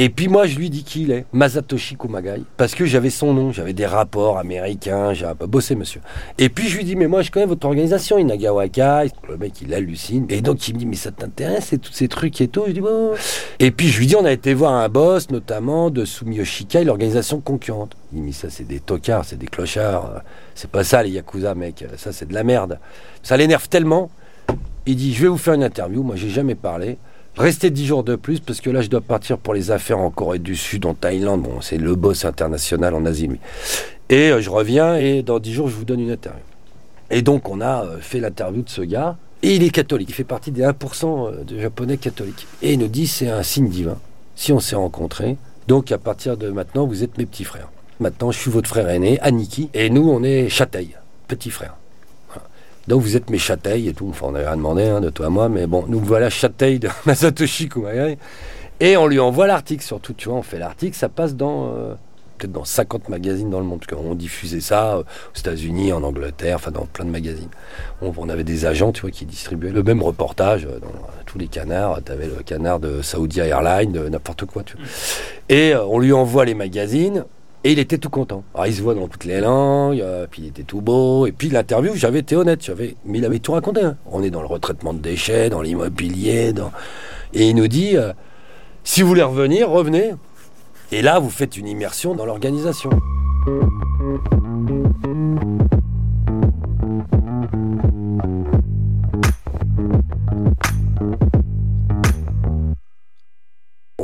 Et 0.00 0.10
puis 0.10 0.28
moi, 0.28 0.46
je 0.46 0.56
lui 0.56 0.70
dis 0.70 0.84
qui 0.84 1.02
il 1.02 1.10
est, 1.10 1.24
Masatoshi 1.32 1.96
Kumagai, 1.96 2.44
parce 2.56 2.76
que 2.76 2.86
j'avais 2.86 3.10
son 3.10 3.34
nom, 3.34 3.50
j'avais 3.50 3.72
des 3.72 3.84
rapports 3.84 4.38
américains, 4.38 5.12
j'ai 5.12 5.26
un 5.26 5.34
peu 5.34 5.48
bossé, 5.48 5.74
monsieur. 5.74 6.00
Et 6.38 6.48
puis 6.48 6.68
je 6.68 6.76
lui 6.76 6.84
dis, 6.84 6.94
mais 6.94 7.08
moi, 7.08 7.22
je 7.22 7.32
connais 7.32 7.46
votre 7.46 7.66
organisation, 7.66 8.16
Inagawa 8.16 8.68
Kai. 8.68 9.10
Le 9.28 9.36
mec, 9.36 9.60
il 9.60 9.74
hallucine. 9.74 10.24
Et 10.28 10.40
donc 10.40 10.68
il 10.68 10.74
me 10.74 10.78
dit, 10.78 10.86
mais 10.86 10.94
ça 10.94 11.10
t'intéresse, 11.10 11.72
et 11.72 11.78
tous 11.78 11.92
ces 11.92 12.06
trucs 12.06 12.40
et 12.40 12.46
tout? 12.46 12.62
Je 12.68 12.72
dis, 12.74 12.80
bon. 12.80 13.10
Et 13.58 13.72
puis 13.72 13.88
je 13.88 13.98
lui 13.98 14.06
dis, 14.06 14.14
on 14.14 14.24
a 14.24 14.30
été 14.30 14.54
voir 14.54 14.72
un 14.72 14.88
boss, 14.88 15.30
notamment 15.30 15.90
de 15.90 16.04
Sumiyoshi 16.04 16.66
Kai, 16.66 16.84
l'organisation 16.84 17.40
concurrente. 17.40 17.96
Il 18.12 18.22
me 18.22 18.28
dit, 18.28 18.32
ça, 18.32 18.50
c'est 18.50 18.68
des 18.68 18.78
tocards, 18.78 19.24
c'est 19.24 19.36
des 19.36 19.48
clochards. 19.48 20.22
C'est 20.54 20.70
pas 20.70 20.84
ça, 20.84 21.02
les 21.02 21.10
yakuza, 21.10 21.56
mec. 21.56 21.84
Ça, 21.96 22.12
c'est 22.12 22.28
de 22.28 22.34
la 22.34 22.44
merde. 22.44 22.78
Ça 23.24 23.36
l'énerve 23.36 23.68
tellement. 23.68 24.12
Il 24.86 24.94
dit 24.94 25.12
Je 25.12 25.22
vais 25.22 25.28
vous 25.28 25.38
faire 25.38 25.54
une 25.54 25.64
interview. 25.64 26.04
Moi, 26.04 26.14
j'ai 26.14 26.30
jamais 26.30 26.54
parlé. 26.54 26.98
Restez 27.38 27.70
10 27.70 27.86
jours 27.86 28.02
de 28.02 28.16
plus 28.16 28.40
parce 28.40 28.60
que 28.60 28.68
là, 28.68 28.82
je 28.82 28.88
dois 28.88 29.00
partir 29.00 29.38
pour 29.38 29.54
les 29.54 29.70
affaires 29.70 30.00
en 30.00 30.10
Corée 30.10 30.40
du 30.40 30.56
Sud, 30.56 30.84
en 30.86 30.94
Thaïlande. 30.94 31.42
Bon, 31.42 31.60
c'est 31.60 31.78
le 31.78 31.94
boss 31.94 32.24
international 32.24 32.94
en 32.96 33.06
Asie. 33.06 33.30
Et 34.08 34.32
euh, 34.32 34.40
je 34.40 34.50
reviens 34.50 34.96
et 34.96 35.22
dans 35.22 35.38
10 35.38 35.52
jours, 35.52 35.68
je 35.68 35.76
vous 35.76 35.84
donne 35.84 36.00
une 36.00 36.10
interview. 36.10 36.42
Et 37.12 37.22
donc, 37.22 37.48
on 37.48 37.60
a 37.60 37.84
euh, 37.84 37.98
fait 38.00 38.18
l'interview 38.18 38.62
de 38.62 38.68
ce 38.68 38.80
gars. 38.82 39.16
Et 39.44 39.54
il 39.54 39.62
est 39.62 39.70
catholique. 39.70 40.08
Il 40.08 40.16
fait 40.16 40.24
partie 40.24 40.50
des 40.50 40.62
1% 40.62 41.44
de 41.44 41.60
japonais 41.60 41.96
catholiques. 41.96 42.48
Et 42.60 42.72
il 42.72 42.80
nous 42.80 42.88
dit 42.88 43.06
C'est 43.06 43.28
un 43.28 43.44
signe 43.44 43.68
divin. 43.68 43.98
Si 44.34 44.52
on 44.52 44.58
s'est 44.58 44.74
rencontrés, 44.74 45.36
donc 45.68 45.92
à 45.92 45.98
partir 45.98 46.36
de 46.36 46.50
maintenant, 46.50 46.88
vous 46.88 47.04
êtes 47.04 47.18
mes 47.18 47.26
petits 47.26 47.44
frères. 47.44 47.70
Maintenant, 48.00 48.32
je 48.32 48.38
suis 48.40 48.50
votre 48.50 48.68
frère 48.68 48.88
aîné, 48.88 49.20
Aniki. 49.20 49.70
Et 49.74 49.90
nous, 49.90 50.10
on 50.10 50.24
est 50.24 50.48
Châteil, 50.48 50.96
petit 51.28 51.50
frère. 51.50 51.76
Donc 52.88 53.02
vous 53.02 53.16
êtes 53.16 53.28
mes 53.28 53.38
châtailles 53.38 53.88
et 53.88 53.92
tout. 53.92 54.08
Enfin, 54.08 54.26
on 54.28 54.32
n'avait 54.32 54.46
rien 54.46 54.56
demandé 54.56 54.84
hein, 54.84 55.00
de 55.02 55.10
toi 55.10 55.26
à 55.26 55.28
moi, 55.28 55.50
mais 55.50 55.66
bon, 55.66 55.84
nous 55.88 56.00
voilà 56.00 56.30
châtailles 56.30 56.78
de 56.78 56.88
Masatoshi 57.06 57.68
Kumagai. 57.68 58.16
Et 58.80 58.96
on 58.96 59.06
lui 59.06 59.20
envoie 59.20 59.46
l'article, 59.46 59.84
surtout, 59.84 60.14
tu 60.14 60.30
vois, 60.30 60.38
on 60.38 60.42
fait 60.42 60.58
l'article, 60.58 60.96
ça 60.96 61.10
passe 61.10 61.34
dans 61.34 61.66
euh, 61.66 61.94
peut-être 62.38 62.52
dans 62.52 62.64
50 62.64 63.10
magazines 63.10 63.50
dans 63.50 63.58
le 63.58 63.66
monde, 63.66 63.80
parce 63.80 64.00
qu'on 64.00 64.14
diffusait 64.14 64.60
ça 64.60 64.94
euh, 64.94 65.02
aux 65.02 65.38
États-Unis, 65.38 65.92
en 65.92 66.02
Angleterre, 66.02 66.56
enfin 66.56 66.70
dans 66.70 66.86
plein 66.86 67.04
de 67.04 67.10
magazines. 67.10 67.50
On, 68.00 68.28
avait 68.30 68.44
des 68.44 68.64
agents, 68.64 68.92
tu 68.92 69.02
vois, 69.02 69.10
qui 69.10 69.26
distribuaient 69.26 69.70
le 69.70 69.82
même 69.82 70.02
reportage 70.02 70.64
euh, 70.64 70.78
dans 70.78 70.92
tous 71.26 71.38
les 71.38 71.48
canards. 71.48 72.00
Tu 72.06 72.12
avais 72.12 72.26
le 72.26 72.42
canard 72.42 72.80
de 72.80 73.02
Saudi 73.02 73.40
Airlines, 73.40 73.92
de 73.92 74.08
n'importe 74.08 74.46
quoi, 74.46 74.62
tu 74.62 74.78
vois. 74.78 74.86
Et 75.50 75.74
on 75.74 75.98
lui 75.98 76.14
envoie 76.14 76.46
les 76.46 76.54
magazines. 76.54 77.26
Et 77.64 77.72
il 77.72 77.78
était 77.78 77.98
tout 77.98 78.10
content. 78.10 78.44
Alors 78.54 78.66
il 78.66 78.74
se 78.74 78.82
voit 78.82 78.94
dans 78.94 79.08
toutes 79.08 79.24
les 79.24 79.40
langues, 79.40 80.00
euh, 80.00 80.26
puis 80.30 80.42
il 80.42 80.48
était 80.48 80.62
tout 80.62 80.80
beau. 80.80 81.26
Et 81.26 81.32
puis 81.32 81.48
l'interview, 81.48 81.94
j'avais 81.94 82.20
été 82.20 82.36
honnête, 82.36 82.64
j'avais, 82.64 82.94
mais 83.04 83.18
il 83.18 83.24
avait 83.24 83.40
tout 83.40 83.52
raconté. 83.52 83.82
hein. 83.82 83.96
On 84.06 84.22
est 84.22 84.30
dans 84.30 84.40
le 84.40 84.46
retraitement 84.46 84.94
de 84.94 85.00
déchets, 85.00 85.50
dans 85.50 85.60
l'immobilier, 85.60 86.54
et 87.34 87.48
il 87.48 87.56
nous 87.56 87.68
dit 87.68 87.96
euh, 87.96 88.12
si 88.84 89.02
vous 89.02 89.08
voulez 89.08 89.22
revenir, 89.22 89.68
revenez. 89.68 90.12
Et 90.92 91.02
là, 91.02 91.18
vous 91.18 91.28
faites 91.28 91.56
une 91.58 91.66
immersion 91.66 92.14
dans 92.14 92.24
l'organisation. 92.24 92.90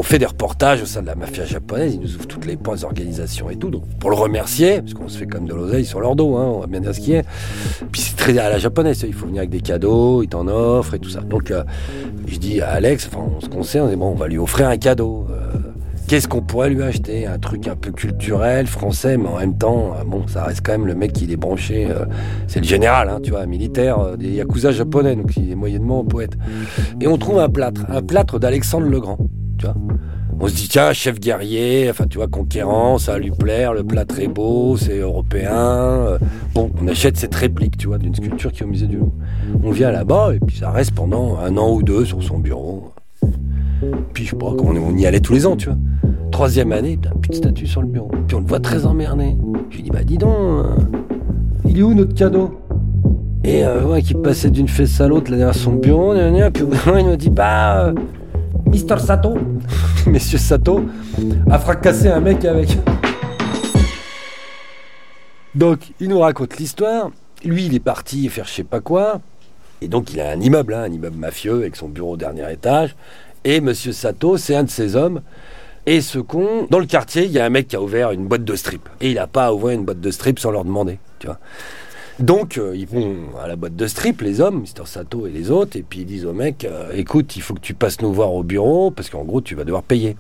Fait 0.04 0.18
des 0.18 0.26
reportages 0.26 0.82
au 0.82 0.86
sein 0.86 1.02
de 1.02 1.06
la 1.06 1.14
mafia 1.14 1.44
japonaise, 1.44 1.94
ils 1.94 2.00
nous 2.00 2.14
ouvrent 2.14 2.26
toutes 2.26 2.46
les 2.46 2.56
portes 2.56 2.78
des 2.78 2.84
organisations 2.84 3.50
et 3.50 3.56
tout. 3.56 3.70
Donc 3.70 3.84
pour 3.98 4.10
le 4.10 4.16
remercier, 4.16 4.80
parce 4.80 4.94
qu'on 4.94 5.08
se 5.08 5.18
fait 5.18 5.26
comme 5.26 5.46
de 5.46 5.54
l'oseille 5.54 5.84
sur 5.84 6.00
leur 6.00 6.16
dos, 6.16 6.36
hein, 6.36 6.46
on 6.56 6.60
va 6.60 6.66
bien 6.66 6.80
dire 6.80 6.94
ce 6.94 7.00
qu'il 7.00 7.14
y 7.14 7.16
a. 7.16 7.22
Puis 7.92 8.00
c'est 8.00 8.16
très 8.16 8.36
à 8.38 8.48
la 8.48 8.58
japonaise, 8.58 9.04
il 9.06 9.14
faut 9.14 9.26
venir 9.26 9.40
avec 9.40 9.50
des 9.50 9.60
cadeaux, 9.60 10.22
ils 10.22 10.28
t'en 10.28 10.46
offrent 10.48 10.94
et 10.94 10.98
tout 10.98 11.10
ça. 11.10 11.20
Donc 11.20 11.50
euh, 11.50 11.64
je 12.26 12.38
dis 12.38 12.60
à 12.60 12.70
Alex, 12.70 13.08
enfin 13.10 13.24
on 13.36 13.40
se 13.40 13.48
concerne, 13.48 13.86
on 13.86 13.90
dit 13.90 13.96
bon, 13.96 14.10
on 14.10 14.14
va 14.14 14.28
lui 14.28 14.38
offrir 14.38 14.68
un 14.68 14.76
cadeau. 14.76 15.26
Euh, 15.30 15.58
Qu'est-ce 16.06 16.28
qu'on 16.28 16.42
pourrait 16.42 16.68
lui 16.68 16.82
acheter? 16.82 17.26
Un 17.26 17.38
truc 17.38 17.66
un 17.66 17.76
peu 17.76 17.90
culturel, 17.90 18.66
français, 18.66 19.16
mais 19.16 19.26
en 19.26 19.38
même 19.38 19.56
temps, 19.56 19.94
euh, 19.98 20.04
bon, 20.04 20.26
ça 20.28 20.44
reste 20.44 20.60
quand 20.62 20.72
même 20.72 20.86
le 20.86 20.94
mec 20.94 21.14
qui 21.14 21.32
est 21.32 21.36
branché. 21.36 21.86
euh, 21.88 22.04
c'est 22.46 22.60
le 22.60 22.66
général, 22.66 23.08
hein, 23.08 23.20
tu 23.22 23.30
vois, 23.30 23.46
militaire, 23.46 23.98
euh, 23.98 24.16
des 24.16 24.32
yakuza 24.32 24.70
japonais, 24.70 25.16
donc 25.16 25.34
il 25.38 25.50
est 25.50 25.54
moyennement 25.54 26.04
poète. 26.04 26.36
Et 27.00 27.08
on 27.08 27.16
trouve 27.16 27.38
un 27.38 27.48
plâtre, 27.48 27.80
un 27.88 28.02
plâtre 28.02 28.38
d'Alexandre 28.38 28.86
le 28.86 29.00
Grand, 29.00 29.16
On 30.40 30.48
se 30.48 30.54
dit, 30.54 30.68
tiens, 30.68 30.92
chef 30.92 31.20
guerrier, 31.20 31.88
enfin, 31.88 32.06
tu 32.08 32.18
vois, 32.18 32.26
conquérant, 32.26 32.98
ça 32.98 33.12
va 33.12 33.18
lui 33.18 33.30
plaire, 33.30 33.72
le 33.72 33.84
plâtre 33.84 34.18
est 34.18 34.28
beau, 34.28 34.76
c'est 34.76 34.98
européen. 34.98 35.52
euh, 35.54 36.18
Bon, 36.54 36.70
on 36.82 36.88
achète 36.88 37.16
cette 37.16 37.34
réplique, 37.34 37.76
tu 37.76 37.86
vois, 37.86 37.98
d'une 37.98 38.14
sculpture 38.14 38.52
qui 38.52 38.62
est 38.62 38.66
au 38.66 38.68
musée 38.68 38.86
du 38.86 38.96
Louvre. 38.96 39.12
On 39.62 39.70
vient 39.70 39.90
là-bas, 39.90 40.34
et 40.34 40.40
puis 40.40 40.56
ça 40.56 40.70
reste 40.70 40.92
pendant 40.92 41.38
un 41.38 41.56
an 41.56 41.72
ou 41.72 41.82
deux 41.82 42.04
sur 42.04 42.22
son 42.22 42.38
bureau. 42.38 42.92
Puis 44.12 44.24
je 44.24 44.30
sais 44.30 44.36
pas, 44.36 44.46
on, 44.46 44.96
y 44.96 45.06
allait 45.06 45.20
tous 45.20 45.34
les 45.34 45.46
ans, 45.46 45.56
tu 45.56 45.68
vois. 45.68 45.78
Troisième 46.30 46.72
année, 46.72 46.98
plus 47.22 47.30
de 47.30 47.34
statue 47.34 47.66
sur 47.66 47.80
le 47.82 47.88
bureau. 47.88 48.10
Puis 48.26 48.36
on 48.36 48.40
le 48.40 48.46
voit 48.46 48.60
très 48.60 48.86
emmerdé. 48.86 49.36
Je 49.70 49.76
lui 49.76 49.82
dis, 49.84 49.90
bah 49.90 50.02
dis 50.04 50.18
donc, 50.18 50.34
euh, 50.36 50.62
il 51.64 51.78
est 51.78 51.82
où 51.82 51.94
notre 51.94 52.14
cadeau? 52.14 52.60
Et 53.44 53.64
euh, 53.64 53.84
ouais, 53.84 54.02
qui 54.02 54.14
passait 54.14 54.50
d'une 54.50 54.68
fesse 54.68 55.00
à 55.00 55.06
l'autre 55.06 55.30
derrière 55.30 55.54
son 55.54 55.72
bureau, 55.72 56.14
gna, 56.14 56.50
puis 56.50 56.64
il 56.98 57.06
nous 57.06 57.16
dit, 57.16 57.30
bah, 57.30 57.88
euh, 57.88 57.94
Mister 58.74 58.98
Sato, 58.98 59.38
Monsieur 60.08 60.36
Sato, 60.36 60.84
a 61.48 61.60
fracassé 61.60 62.08
un 62.08 62.18
mec 62.18 62.44
avec. 62.44 62.76
Donc, 65.54 65.92
il 66.00 66.08
nous 66.08 66.18
raconte 66.18 66.56
l'histoire. 66.56 67.12
Lui, 67.44 67.66
il 67.66 67.74
est 67.76 67.80
parti 67.80 68.28
faire 68.28 68.46
je 68.48 68.52
sais 68.52 68.64
pas 68.64 68.80
quoi. 68.80 69.20
Et 69.80 69.86
donc, 69.86 70.12
il 70.12 70.20
a 70.20 70.28
un 70.28 70.40
immeuble, 70.40 70.74
hein, 70.74 70.82
un 70.82 70.92
immeuble 70.92 71.16
mafieux 71.16 71.54
avec 71.54 71.76
son 71.76 71.88
bureau 71.88 72.14
au 72.14 72.16
dernier 72.16 72.52
étage. 72.52 72.96
Et 73.44 73.60
Monsieur 73.60 73.92
Sato, 73.92 74.36
c'est 74.38 74.56
un 74.56 74.64
de 74.64 74.70
ses 74.70 74.96
hommes. 74.96 75.20
Et 75.86 76.00
ce 76.00 76.18
con, 76.18 76.66
dans 76.68 76.80
le 76.80 76.86
quartier, 76.86 77.26
il 77.26 77.30
y 77.30 77.38
a 77.38 77.44
un 77.44 77.50
mec 77.50 77.68
qui 77.68 77.76
a 77.76 77.80
ouvert 77.80 78.10
une 78.10 78.26
boîte 78.26 78.44
de 78.44 78.56
strip. 78.56 78.88
Et 79.00 79.10
il 79.10 79.14
n'a 79.14 79.28
pas 79.28 79.54
ouvert 79.54 79.70
une 79.70 79.84
boîte 79.84 80.00
de 80.00 80.10
strip 80.10 80.40
sans 80.40 80.50
leur 80.50 80.64
demander, 80.64 80.98
tu 81.20 81.28
vois. 81.28 81.38
Donc, 82.20 82.58
euh, 82.58 82.76
ils 82.76 82.86
vont 82.86 83.16
à 83.42 83.48
la 83.48 83.56
boîte 83.56 83.74
de 83.74 83.86
strip, 83.86 84.20
les 84.20 84.40
hommes, 84.40 84.60
Mister 84.60 84.84
Sato 84.86 85.26
et 85.26 85.30
les 85.30 85.50
autres, 85.50 85.76
et 85.76 85.82
puis 85.82 86.00
ils 86.00 86.06
disent 86.06 86.26
au 86.26 86.32
mec, 86.32 86.64
euh, 86.64 86.92
écoute, 86.94 87.34
il 87.34 87.42
faut 87.42 87.54
que 87.54 87.60
tu 87.60 87.74
passes 87.74 88.00
nous 88.00 88.12
voir 88.12 88.32
au 88.32 88.44
bureau, 88.44 88.90
parce 88.92 89.10
qu'en 89.10 89.24
gros, 89.24 89.40
tu 89.40 89.56
vas 89.56 89.64
devoir 89.64 89.82
payer. 89.82 90.16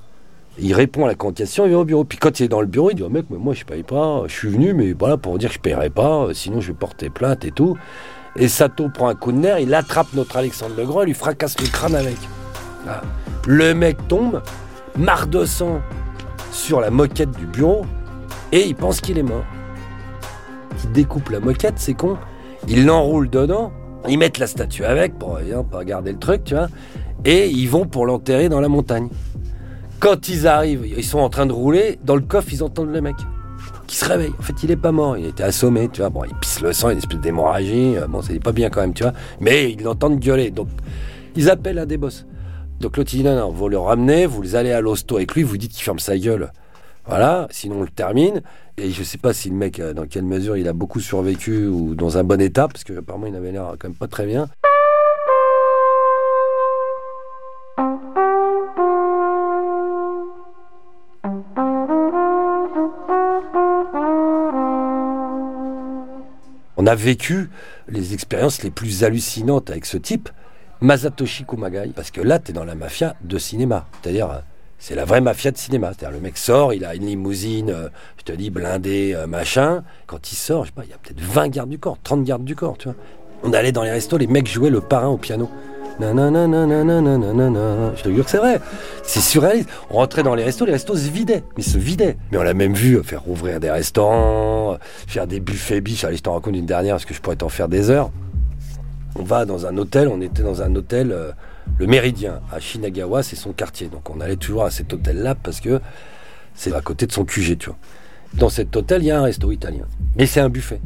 Il 0.58 0.72
répond 0.74 1.04
à 1.04 1.08
la 1.08 1.14
convocation, 1.14 1.64
il 1.64 1.70
vient 1.70 1.78
au 1.78 1.84
bureau. 1.84 2.04
Puis 2.04 2.18
quand 2.18 2.38
il 2.38 2.44
est 2.44 2.48
dans 2.48 2.60
le 2.60 2.66
bureau, 2.66 2.90
il 2.90 2.94
dit 2.94 3.02
au 3.02 3.08
mec, 3.08 3.26
mais 3.30 3.38
moi 3.38 3.54
je 3.54 3.64
paye 3.64 3.82
pas, 3.82 4.22
je 4.26 4.32
suis 4.32 4.48
venu, 4.48 4.72
mais 4.72 4.92
voilà, 4.92 5.16
pour 5.16 5.36
dire 5.38 5.48
que 5.48 5.56
je 5.56 5.60
paierai 5.60 5.90
pas, 5.90 6.26
euh, 6.26 6.32
sinon 6.32 6.60
je 6.60 6.68
vais 6.68 6.78
porter 6.78 7.10
plainte 7.10 7.44
et 7.44 7.50
tout. 7.50 7.76
Et 8.36 8.48
Sato 8.48 8.88
prend 8.88 9.08
un 9.08 9.14
coup 9.14 9.32
de 9.32 9.38
nerf, 9.38 9.60
il 9.60 9.72
attrape 9.74 10.12
notre 10.14 10.36
Alexandre 10.36 10.74
Legrand 10.76 11.02
et 11.02 11.06
lui 11.06 11.14
fracasse 11.14 11.58
le 11.60 11.66
crâne 11.66 11.94
avec. 11.94 12.16
Ah. 12.88 13.02
Le 13.46 13.74
mec 13.74 13.96
tombe, 14.08 14.42
marre 14.96 15.26
de 15.26 15.44
sang 15.44 15.80
sur 16.52 16.80
la 16.80 16.90
moquette 16.90 17.32
du 17.32 17.46
bureau, 17.46 17.84
et 18.52 18.66
il 18.66 18.74
pense 18.74 19.00
qu'il 19.00 19.18
est 19.18 19.24
mort. 19.24 19.44
Il 20.82 20.92
découpe 20.92 21.30
la 21.30 21.40
moquette, 21.40 21.74
c'est 21.76 21.94
con. 21.94 22.16
Ils 22.68 22.84
l'enroulent 22.84 23.30
dedans, 23.30 23.72
ils 24.08 24.18
mettent 24.18 24.38
la 24.38 24.46
statue 24.46 24.84
avec 24.84 25.18
pour 25.18 25.36
hein, 25.38 25.64
pas 25.70 25.84
garder 25.84 26.12
le 26.12 26.18
truc, 26.18 26.44
tu 26.44 26.54
vois, 26.54 26.68
et 27.24 27.48
ils 27.48 27.68
vont 27.68 27.86
pour 27.86 28.06
l'enterrer 28.06 28.48
dans 28.48 28.60
la 28.60 28.68
montagne. 28.68 29.08
Quand 30.00 30.28
ils 30.28 30.46
arrivent, 30.46 30.86
ils 30.86 31.04
sont 31.04 31.18
en 31.20 31.28
train 31.28 31.46
de 31.46 31.52
rouler, 31.52 31.98
dans 32.04 32.16
le 32.16 32.22
coffre, 32.22 32.48
ils 32.52 32.62
entendent 32.62 32.92
le 32.92 33.00
mec 33.00 33.16
qui 33.86 33.96
se 33.96 34.04
réveille. 34.06 34.32
En 34.38 34.42
fait, 34.42 34.62
il 34.62 34.70
est 34.70 34.76
pas 34.76 34.92
mort, 34.92 35.16
il 35.18 35.26
était 35.26 35.42
assommé, 35.42 35.88
tu 35.92 36.00
vois. 36.00 36.08
Bon, 36.10 36.24
il 36.24 36.34
pisse 36.36 36.60
le 36.62 36.72
sang, 36.72 36.90
une 36.90 36.98
espèce 36.98 37.20
d'hémorragie. 37.20 37.96
euh, 37.98 38.06
Bon, 38.06 38.22
c'est 38.22 38.38
pas 38.38 38.52
bien 38.52 38.70
quand 38.70 38.80
même, 38.80 38.94
tu 38.94 39.02
vois. 39.02 39.12
Mais 39.40 39.72
ils 39.72 39.82
l'entendent 39.82 40.18
gueuler. 40.18 40.50
Donc, 40.50 40.68
ils 41.36 41.50
appellent 41.50 41.78
un 41.78 41.86
des 41.86 41.98
boss. 41.98 42.26
Donc 42.80 42.96
l'autre 42.96 43.10
il 43.14 43.18
dit 43.18 43.24
non, 43.24 43.36
non, 43.36 43.50
vous 43.50 43.68
le 43.68 43.78
ramenez, 43.78 44.26
vous 44.26 44.56
allez 44.56 44.72
à 44.72 44.80
l'hosto 44.80 45.16
avec 45.16 45.34
lui, 45.34 45.42
vous 45.42 45.56
dites 45.56 45.72
qu'il 45.72 45.82
ferme 45.84 45.98
sa 45.98 46.18
gueule. 46.18 46.50
Voilà, 47.06 47.48
sinon 47.50 47.80
on 47.80 47.82
le 47.82 47.88
termine. 47.88 48.42
Et 48.76 48.90
je 48.90 49.02
sais 49.02 49.18
pas 49.18 49.32
si 49.32 49.50
le 49.50 49.56
mec, 49.56 49.78
euh, 49.78 49.92
dans 49.92 50.06
quelle 50.06 50.24
mesure 50.24 50.56
il 50.56 50.68
a 50.68 50.72
beaucoup 50.72 51.00
survécu 51.00 51.66
ou 51.66 51.94
dans 51.94 52.18
un 52.18 52.24
bon 52.24 52.40
état, 52.40 52.66
parce 52.66 52.84
que 52.84 52.98
apparemment 52.98 53.26
il 53.26 53.36
avait 53.36 53.52
l'air 53.52 53.74
quand 53.78 53.88
même 53.88 53.96
pas 53.96 54.08
très 54.08 54.26
bien. 54.26 54.48
On 66.76 66.86
a 66.86 66.94
vécu 66.94 67.48
les 67.88 68.12
expériences 68.12 68.62
les 68.62 68.70
plus 68.70 69.04
hallucinantes 69.04 69.70
avec 69.70 69.86
ce 69.86 69.96
type, 69.96 70.28
Masatoshi 70.80 71.44
Kumagai, 71.44 71.92
parce 71.94 72.10
que 72.10 72.20
là, 72.20 72.38
tu 72.38 72.50
es 72.50 72.54
dans 72.54 72.64
la 72.64 72.74
mafia 72.74 73.14
de 73.22 73.38
cinéma. 73.38 73.86
C'est-à-dire, 74.02 74.42
c'est 74.78 74.94
la 74.94 75.04
vraie 75.04 75.20
mafia 75.20 75.50
de 75.50 75.56
cinéma. 75.56 75.92
C'est-à-dire, 75.92 76.16
le 76.16 76.22
mec 76.22 76.36
sort, 76.36 76.74
il 76.74 76.84
a 76.84 76.94
une 76.94 77.06
limousine, 77.06 77.70
euh, 77.70 77.88
je 78.18 78.24
te 78.24 78.32
dis, 78.32 78.50
blindée, 78.50 79.14
euh, 79.14 79.26
machin. 79.26 79.82
Quand 80.06 80.32
il 80.32 80.36
sort, 80.36 80.64
je 80.64 80.70
sais 80.70 80.74
pas, 80.74 80.84
il 80.84 80.90
y 80.90 80.92
a 80.92 80.98
peut-être 80.98 81.20
20 81.20 81.48
gardes 81.48 81.70
du 81.70 81.78
corps, 81.78 81.98
30 82.02 82.24
gardes 82.24 82.44
du 82.44 82.54
corps, 82.54 82.76
tu 82.78 82.88
vois. 82.88 82.96
On 83.42 83.52
allait 83.52 83.72
dans 83.72 83.82
les 83.82 83.90
restos, 83.90 84.16
les 84.16 84.26
mecs 84.26 84.48
jouaient 84.48 84.70
le 84.70 84.80
parrain 84.80 85.08
au 85.08 85.18
piano. 85.18 85.50
Nanana, 86.00 86.48
nanana, 86.48 87.00
nanana. 87.00 87.92
Je 87.96 88.02
te 88.02 88.08
jure 88.08 88.24
que 88.24 88.30
c'est 88.30 88.38
vrai. 88.38 88.60
C'est 89.04 89.20
surréaliste. 89.20 89.68
On 89.90 89.94
rentrait 89.96 90.24
dans 90.24 90.34
les 90.34 90.42
restos, 90.42 90.64
les 90.64 90.72
restos 90.72 90.96
se 90.96 91.08
vidaient. 91.08 91.44
Mais 91.56 91.62
se 91.62 91.78
vidaient. 91.78 92.16
Mais 92.32 92.38
on 92.38 92.42
l'a 92.42 92.54
même 92.54 92.74
vu 92.74 93.00
faire 93.04 93.22
rouvrir 93.22 93.60
des 93.60 93.70
restaurants, 93.70 94.72
euh, 94.72 94.76
faire 95.06 95.26
des 95.26 95.38
buffets 95.38 95.80
biches. 95.80 96.04
Allez, 96.04 96.16
je 96.16 96.22
t'en 96.22 96.34
raconte 96.34 96.56
une 96.56 96.66
dernière 96.66 96.94
parce 96.94 97.04
que 97.04 97.14
je 97.14 97.20
pourrais 97.20 97.36
t'en 97.36 97.48
faire 97.48 97.68
des 97.68 97.90
heures. 97.90 98.10
On 99.16 99.22
va 99.22 99.44
dans 99.44 99.66
un 99.66 99.76
hôtel, 99.76 100.08
on 100.08 100.20
était 100.20 100.42
dans 100.42 100.62
un 100.62 100.74
hôtel, 100.74 101.12
euh, 101.12 101.30
le 101.78 101.86
Méridien, 101.86 102.40
à 102.52 102.60
Shinagawa, 102.60 103.22
c'est 103.22 103.36
son 103.36 103.52
quartier. 103.52 103.88
Donc 103.88 104.10
on 104.10 104.20
allait 104.20 104.36
toujours 104.36 104.64
à 104.64 104.70
cet 104.70 104.92
hôtel-là 104.92 105.34
parce 105.34 105.60
que 105.60 105.80
c'est 106.54 106.72
à 106.72 106.80
côté 106.80 107.06
de 107.06 107.12
son 107.12 107.24
QG, 107.24 107.58
tu 107.58 107.66
vois. 107.70 107.78
Dans 108.34 108.48
cet 108.48 108.74
hôtel, 108.76 109.02
il 109.02 109.06
y 109.06 109.10
a 109.10 109.20
un 109.20 109.22
resto 109.22 109.50
italien. 109.52 109.84
Mais 110.16 110.26
c'est 110.26 110.40
un 110.40 110.48
buffet. 110.48 110.80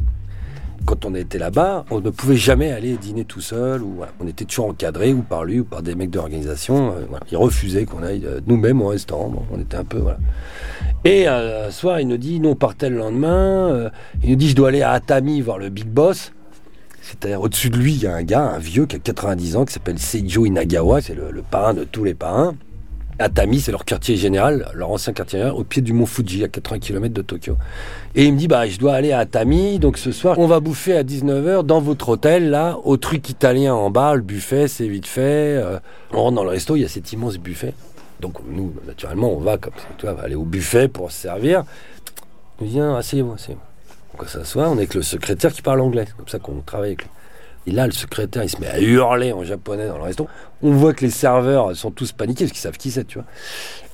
Quand 0.86 1.04
on 1.04 1.14
était 1.14 1.38
là-bas, 1.38 1.84
on 1.90 2.00
ne 2.00 2.08
pouvait 2.10 2.36
jamais 2.36 2.72
aller 2.72 2.96
dîner 2.96 3.24
tout 3.24 3.40
seul. 3.40 3.82
Ou. 3.82 4.00
On 4.20 4.26
était 4.26 4.44
toujours 4.44 4.66
encadré 4.66 5.12
ou 5.12 5.22
par 5.22 5.44
lui 5.44 5.60
ou 5.60 5.64
par 5.64 5.82
des 5.82 5.94
mecs 5.94 6.10
d'organisation. 6.10 6.92
Euh, 6.92 7.04
voilà. 7.08 7.24
Ils 7.30 7.36
refusaient 7.36 7.84
qu'on 7.84 8.02
aille 8.02 8.24
euh, 8.24 8.40
nous-mêmes 8.46 8.80
au 8.80 8.88
restaurant. 8.88 9.46
On 9.52 9.60
était 9.60 9.76
un 9.76 9.84
peu... 9.84 9.98
Voilà. 9.98 10.18
Et 11.04 11.28
euh, 11.28 11.68
un 11.68 11.70
soir, 11.70 12.00
il 12.00 12.08
nous 12.08 12.16
dit, 12.16 12.40
nous 12.40 12.50
on 12.50 12.54
partait 12.54 12.88
le 12.90 12.98
lendemain. 12.98 13.70
euh, 13.70 13.90
il 14.22 14.30
nous 14.30 14.36
dit, 14.36 14.48
je 14.48 14.56
dois 14.56 14.68
aller 14.68 14.82
à 14.82 14.92
Atami 14.92 15.40
voir 15.40 15.58
le 15.58 15.68
big 15.68 15.86
boss. 15.86 16.32
C'est-à-dire 17.08 17.40
au-dessus 17.40 17.70
de 17.70 17.78
lui, 17.78 17.94
il 17.94 18.02
y 18.02 18.06
a 18.06 18.14
un 18.14 18.22
gars, 18.22 18.42
un 18.42 18.58
vieux 18.58 18.84
qui 18.84 18.96
a 18.96 18.98
90 18.98 19.56
ans, 19.56 19.64
qui 19.64 19.72
s'appelle 19.72 19.98
Seijo 19.98 20.44
Inagawa, 20.44 21.00
c'est 21.00 21.14
le, 21.14 21.42
parrain 21.42 21.72
de 21.72 21.84
tous 21.84 22.04
les 22.04 22.14
parrains. 22.14 22.54
Atami, 23.18 23.60
c'est 23.60 23.72
leur 23.72 23.84
quartier 23.84 24.16
général, 24.16 24.68
leur 24.74 24.90
ancien 24.90 25.12
quartier 25.12 25.40
général, 25.40 25.58
au 25.58 25.64
pied 25.64 25.82
du 25.82 25.92
mont 25.92 26.06
Fuji, 26.06 26.44
à 26.44 26.48
80 26.48 26.78
km 26.78 27.12
de 27.12 27.22
Tokyo. 27.22 27.56
Et 28.14 28.26
il 28.26 28.34
me 28.34 28.38
dit, 28.38 28.46
bah, 28.46 28.68
je 28.68 28.78
dois 28.78 28.92
aller 28.92 29.10
à 29.10 29.20
Atami, 29.20 29.78
donc 29.78 29.98
ce 29.98 30.12
soir, 30.12 30.38
on 30.38 30.46
va 30.46 30.60
bouffer 30.60 30.96
à 30.96 31.02
19h 31.02 31.64
dans 31.64 31.80
votre 31.80 32.10
hôtel, 32.10 32.50
là, 32.50 32.78
au 32.84 32.96
truc 32.96 33.28
italien 33.28 33.74
en 33.74 33.90
bas, 33.90 34.14
le 34.14 34.22
buffet, 34.22 34.68
c'est 34.68 34.86
vite 34.86 35.06
fait. 35.06 35.56
euh, 35.56 35.80
on 36.12 36.22
rentre 36.22 36.36
dans 36.36 36.44
le 36.44 36.50
resto, 36.50 36.76
il 36.76 36.82
y 36.82 36.84
a 36.84 36.88
cet 36.88 37.12
immense 37.12 37.38
buffet. 37.38 37.72
Donc 38.20 38.34
nous, 38.48 38.72
naturellement, 38.86 39.32
on 39.32 39.40
va 39.40 39.56
comme 39.56 39.74
ça, 39.76 39.88
tu 39.96 40.06
vois, 40.06 40.20
aller 40.20 40.34
au 40.34 40.44
buffet 40.44 40.88
pour 40.88 41.10
se 41.10 41.22
servir. 41.22 41.64
Il 42.60 42.80
Ah, 42.80 42.98
asseyez-vous, 42.98 43.32
asseyez-vous. 43.32 43.67
Donc 44.12 44.22
on 44.24 44.26
s'assoit, 44.26 44.68
on 44.68 44.74
est 44.74 44.78
avec 44.78 44.94
le 44.94 45.02
secrétaire 45.02 45.52
qui 45.52 45.62
parle 45.62 45.80
anglais, 45.80 46.04
c'est 46.06 46.16
comme 46.16 46.28
ça 46.28 46.38
qu'on 46.38 46.60
travaille 46.60 46.90
avec 46.90 47.02
lui. 47.02 47.10
Et 47.66 47.70
là, 47.70 47.86
le 47.86 47.92
secrétaire, 47.92 48.44
il 48.44 48.48
se 48.48 48.58
met 48.58 48.66
à 48.66 48.80
hurler 48.80 49.32
en 49.32 49.44
japonais 49.44 49.86
dans 49.88 49.98
le 49.98 50.04
resto. 50.04 50.26
On 50.62 50.72
voit 50.72 50.94
que 50.94 51.04
les 51.04 51.10
serveurs 51.10 51.76
sont 51.76 51.90
tous 51.90 52.12
paniqués 52.12 52.44
parce 52.44 52.52
qu'ils 52.52 52.62
savent 52.62 52.78
qui 52.78 52.90
c'est, 52.90 53.04
tu 53.04 53.18
vois. 53.18 53.26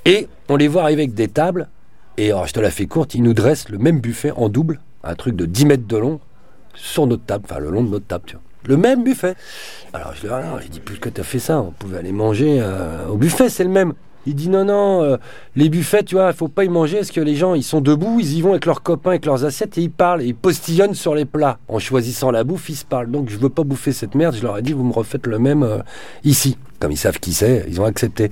Et 0.04 0.28
on 0.48 0.56
les 0.56 0.68
voit 0.68 0.82
arriver 0.82 1.02
avec 1.02 1.14
des 1.14 1.26
tables. 1.26 1.68
Et 2.16 2.30
alors, 2.30 2.46
je 2.46 2.52
te 2.52 2.60
la 2.60 2.70
fais 2.70 2.86
courte, 2.86 3.14
ils 3.14 3.22
nous 3.22 3.34
dressent 3.34 3.68
le 3.68 3.78
même 3.78 3.98
buffet 3.98 4.30
en 4.30 4.48
double, 4.48 4.78
un 5.02 5.16
truc 5.16 5.34
de 5.34 5.44
10 5.44 5.66
mètres 5.66 5.88
de 5.88 5.96
long, 5.96 6.20
sur 6.74 7.08
notre 7.08 7.24
table, 7.24 7.46
enfin 7.50 7.58
le 7.58 7.70
long 7.70 7.82
de 7.82 7.88
notre 7.88 8.06
table, 8.06 8.24
tu 8.26 8.34
vois. 8.34 8.42
Le 8.66 8.76
même 8.76 9.02
buffet. 9.02 9.34
Alors 9.92 10.14
je 10.14 10.20
lui 10.20 10.28
dis, 10.28 10.34
ah 10.34 10.58
j'ai 10.62 10.68
dit, 10.68 10.80
pourquoi 10.80 11.10
t'as 11.10 11.22
fait 11.24 11.40
ça 11.40 11.58
On 11.60 11.72
pouvait 11.72 11.98
aller 11.98 12.12
manger 12.12 12.58
euh, 12.60 13.08
au 13.08 13.16
buffet, 13.16 13.48
c'est 13.48 13.64
le 13.64 13.70
même. 13.70 13.92
Il 14.26 14.34
dit 14.34 14.48
non, 14.48 14.64
non, 14.64 15.02
euh, 15.02 15.16
les 15.56 15.68
buffets, 15.68 16.02
tu 16.02 16.14
vois, 16.14 16.28
il 16.30 16.34
faut 16.34 16.48
pas 16.48 16.64
y 16.64 16.68
manger 16.68 16.98
parce 16.98 17.10
que 17.10 17.20
les 17.20 17.36
gens, 17.36 17.54
ils 17.54 17.62
sont 17.62 17.80
debout, 17.80 18.18
ils 18.20 18.34
y 18.34 18.40
vont 18.40 18.52
avec 18.52 18.66
leurs 18.66 18.82
copains, 18.82 19.10
avec 19.10 19.26
leurs 19.26 19.44
assiettes 19.44 19.76
et 19.78 19.82
ils 19.82 19.90
parlent, 19.90 20.22
ils 20.22 20.34
postillonnent 20.34 20.94
sur 20.94 21.14
les 21.14 21.24
plats. 21.24 21.58
En 21.68 21.78
choisissant 21.78 22.30
la 22.30 22.44
bouffe, 22.44 22.68
ils 22.68 22.76
se 22.76 22.84
parlent. 22.84 23.10
Donc 23.10 23.28
je 23.28 23.36
veux 23.36 23.50
pas 23.50 23.64
bouffer 23.64 23.92
cette 23.92 24.14
merde, 24.14 24.34
je 24.34 24.42
leur 24.42 24.56
ai 24.58 24.62
dit, 24.62 24.72
vous 24.72 24.84
me 24.84 24.92
refaites 24.92 25.26
le 25.26 25.38
même 25.38 25.62
euh, 25.62 25.78
ici. 26.24 26.56
Comme 26.80 26.92
ils 26.92 26.96
savent 26.96 27.18
qui 27.18 27.32
c'est, 27.32 27.64
ils 27.68 27.80
ont 27.80 27.84
accepté. 27.84 28.30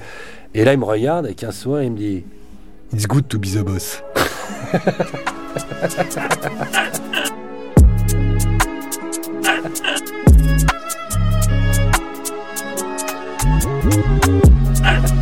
Et 0.54 0.64
là, 0.64 0.72
il 0.72 0.78
me 0.78 0.84
regarde 0.84 1.26
avec 1.26 1.44
un 1.44 1.52
sourire, 1.52 1.84
il 1.84 1.92
me 1.92 1.98
dit, 1.98 2.24
It's 2.92 3.06
good 3.06 3.28
to 3.28 3.38
be 3.38 3.46
the 3.46 3.62
boss. 3.64 4.02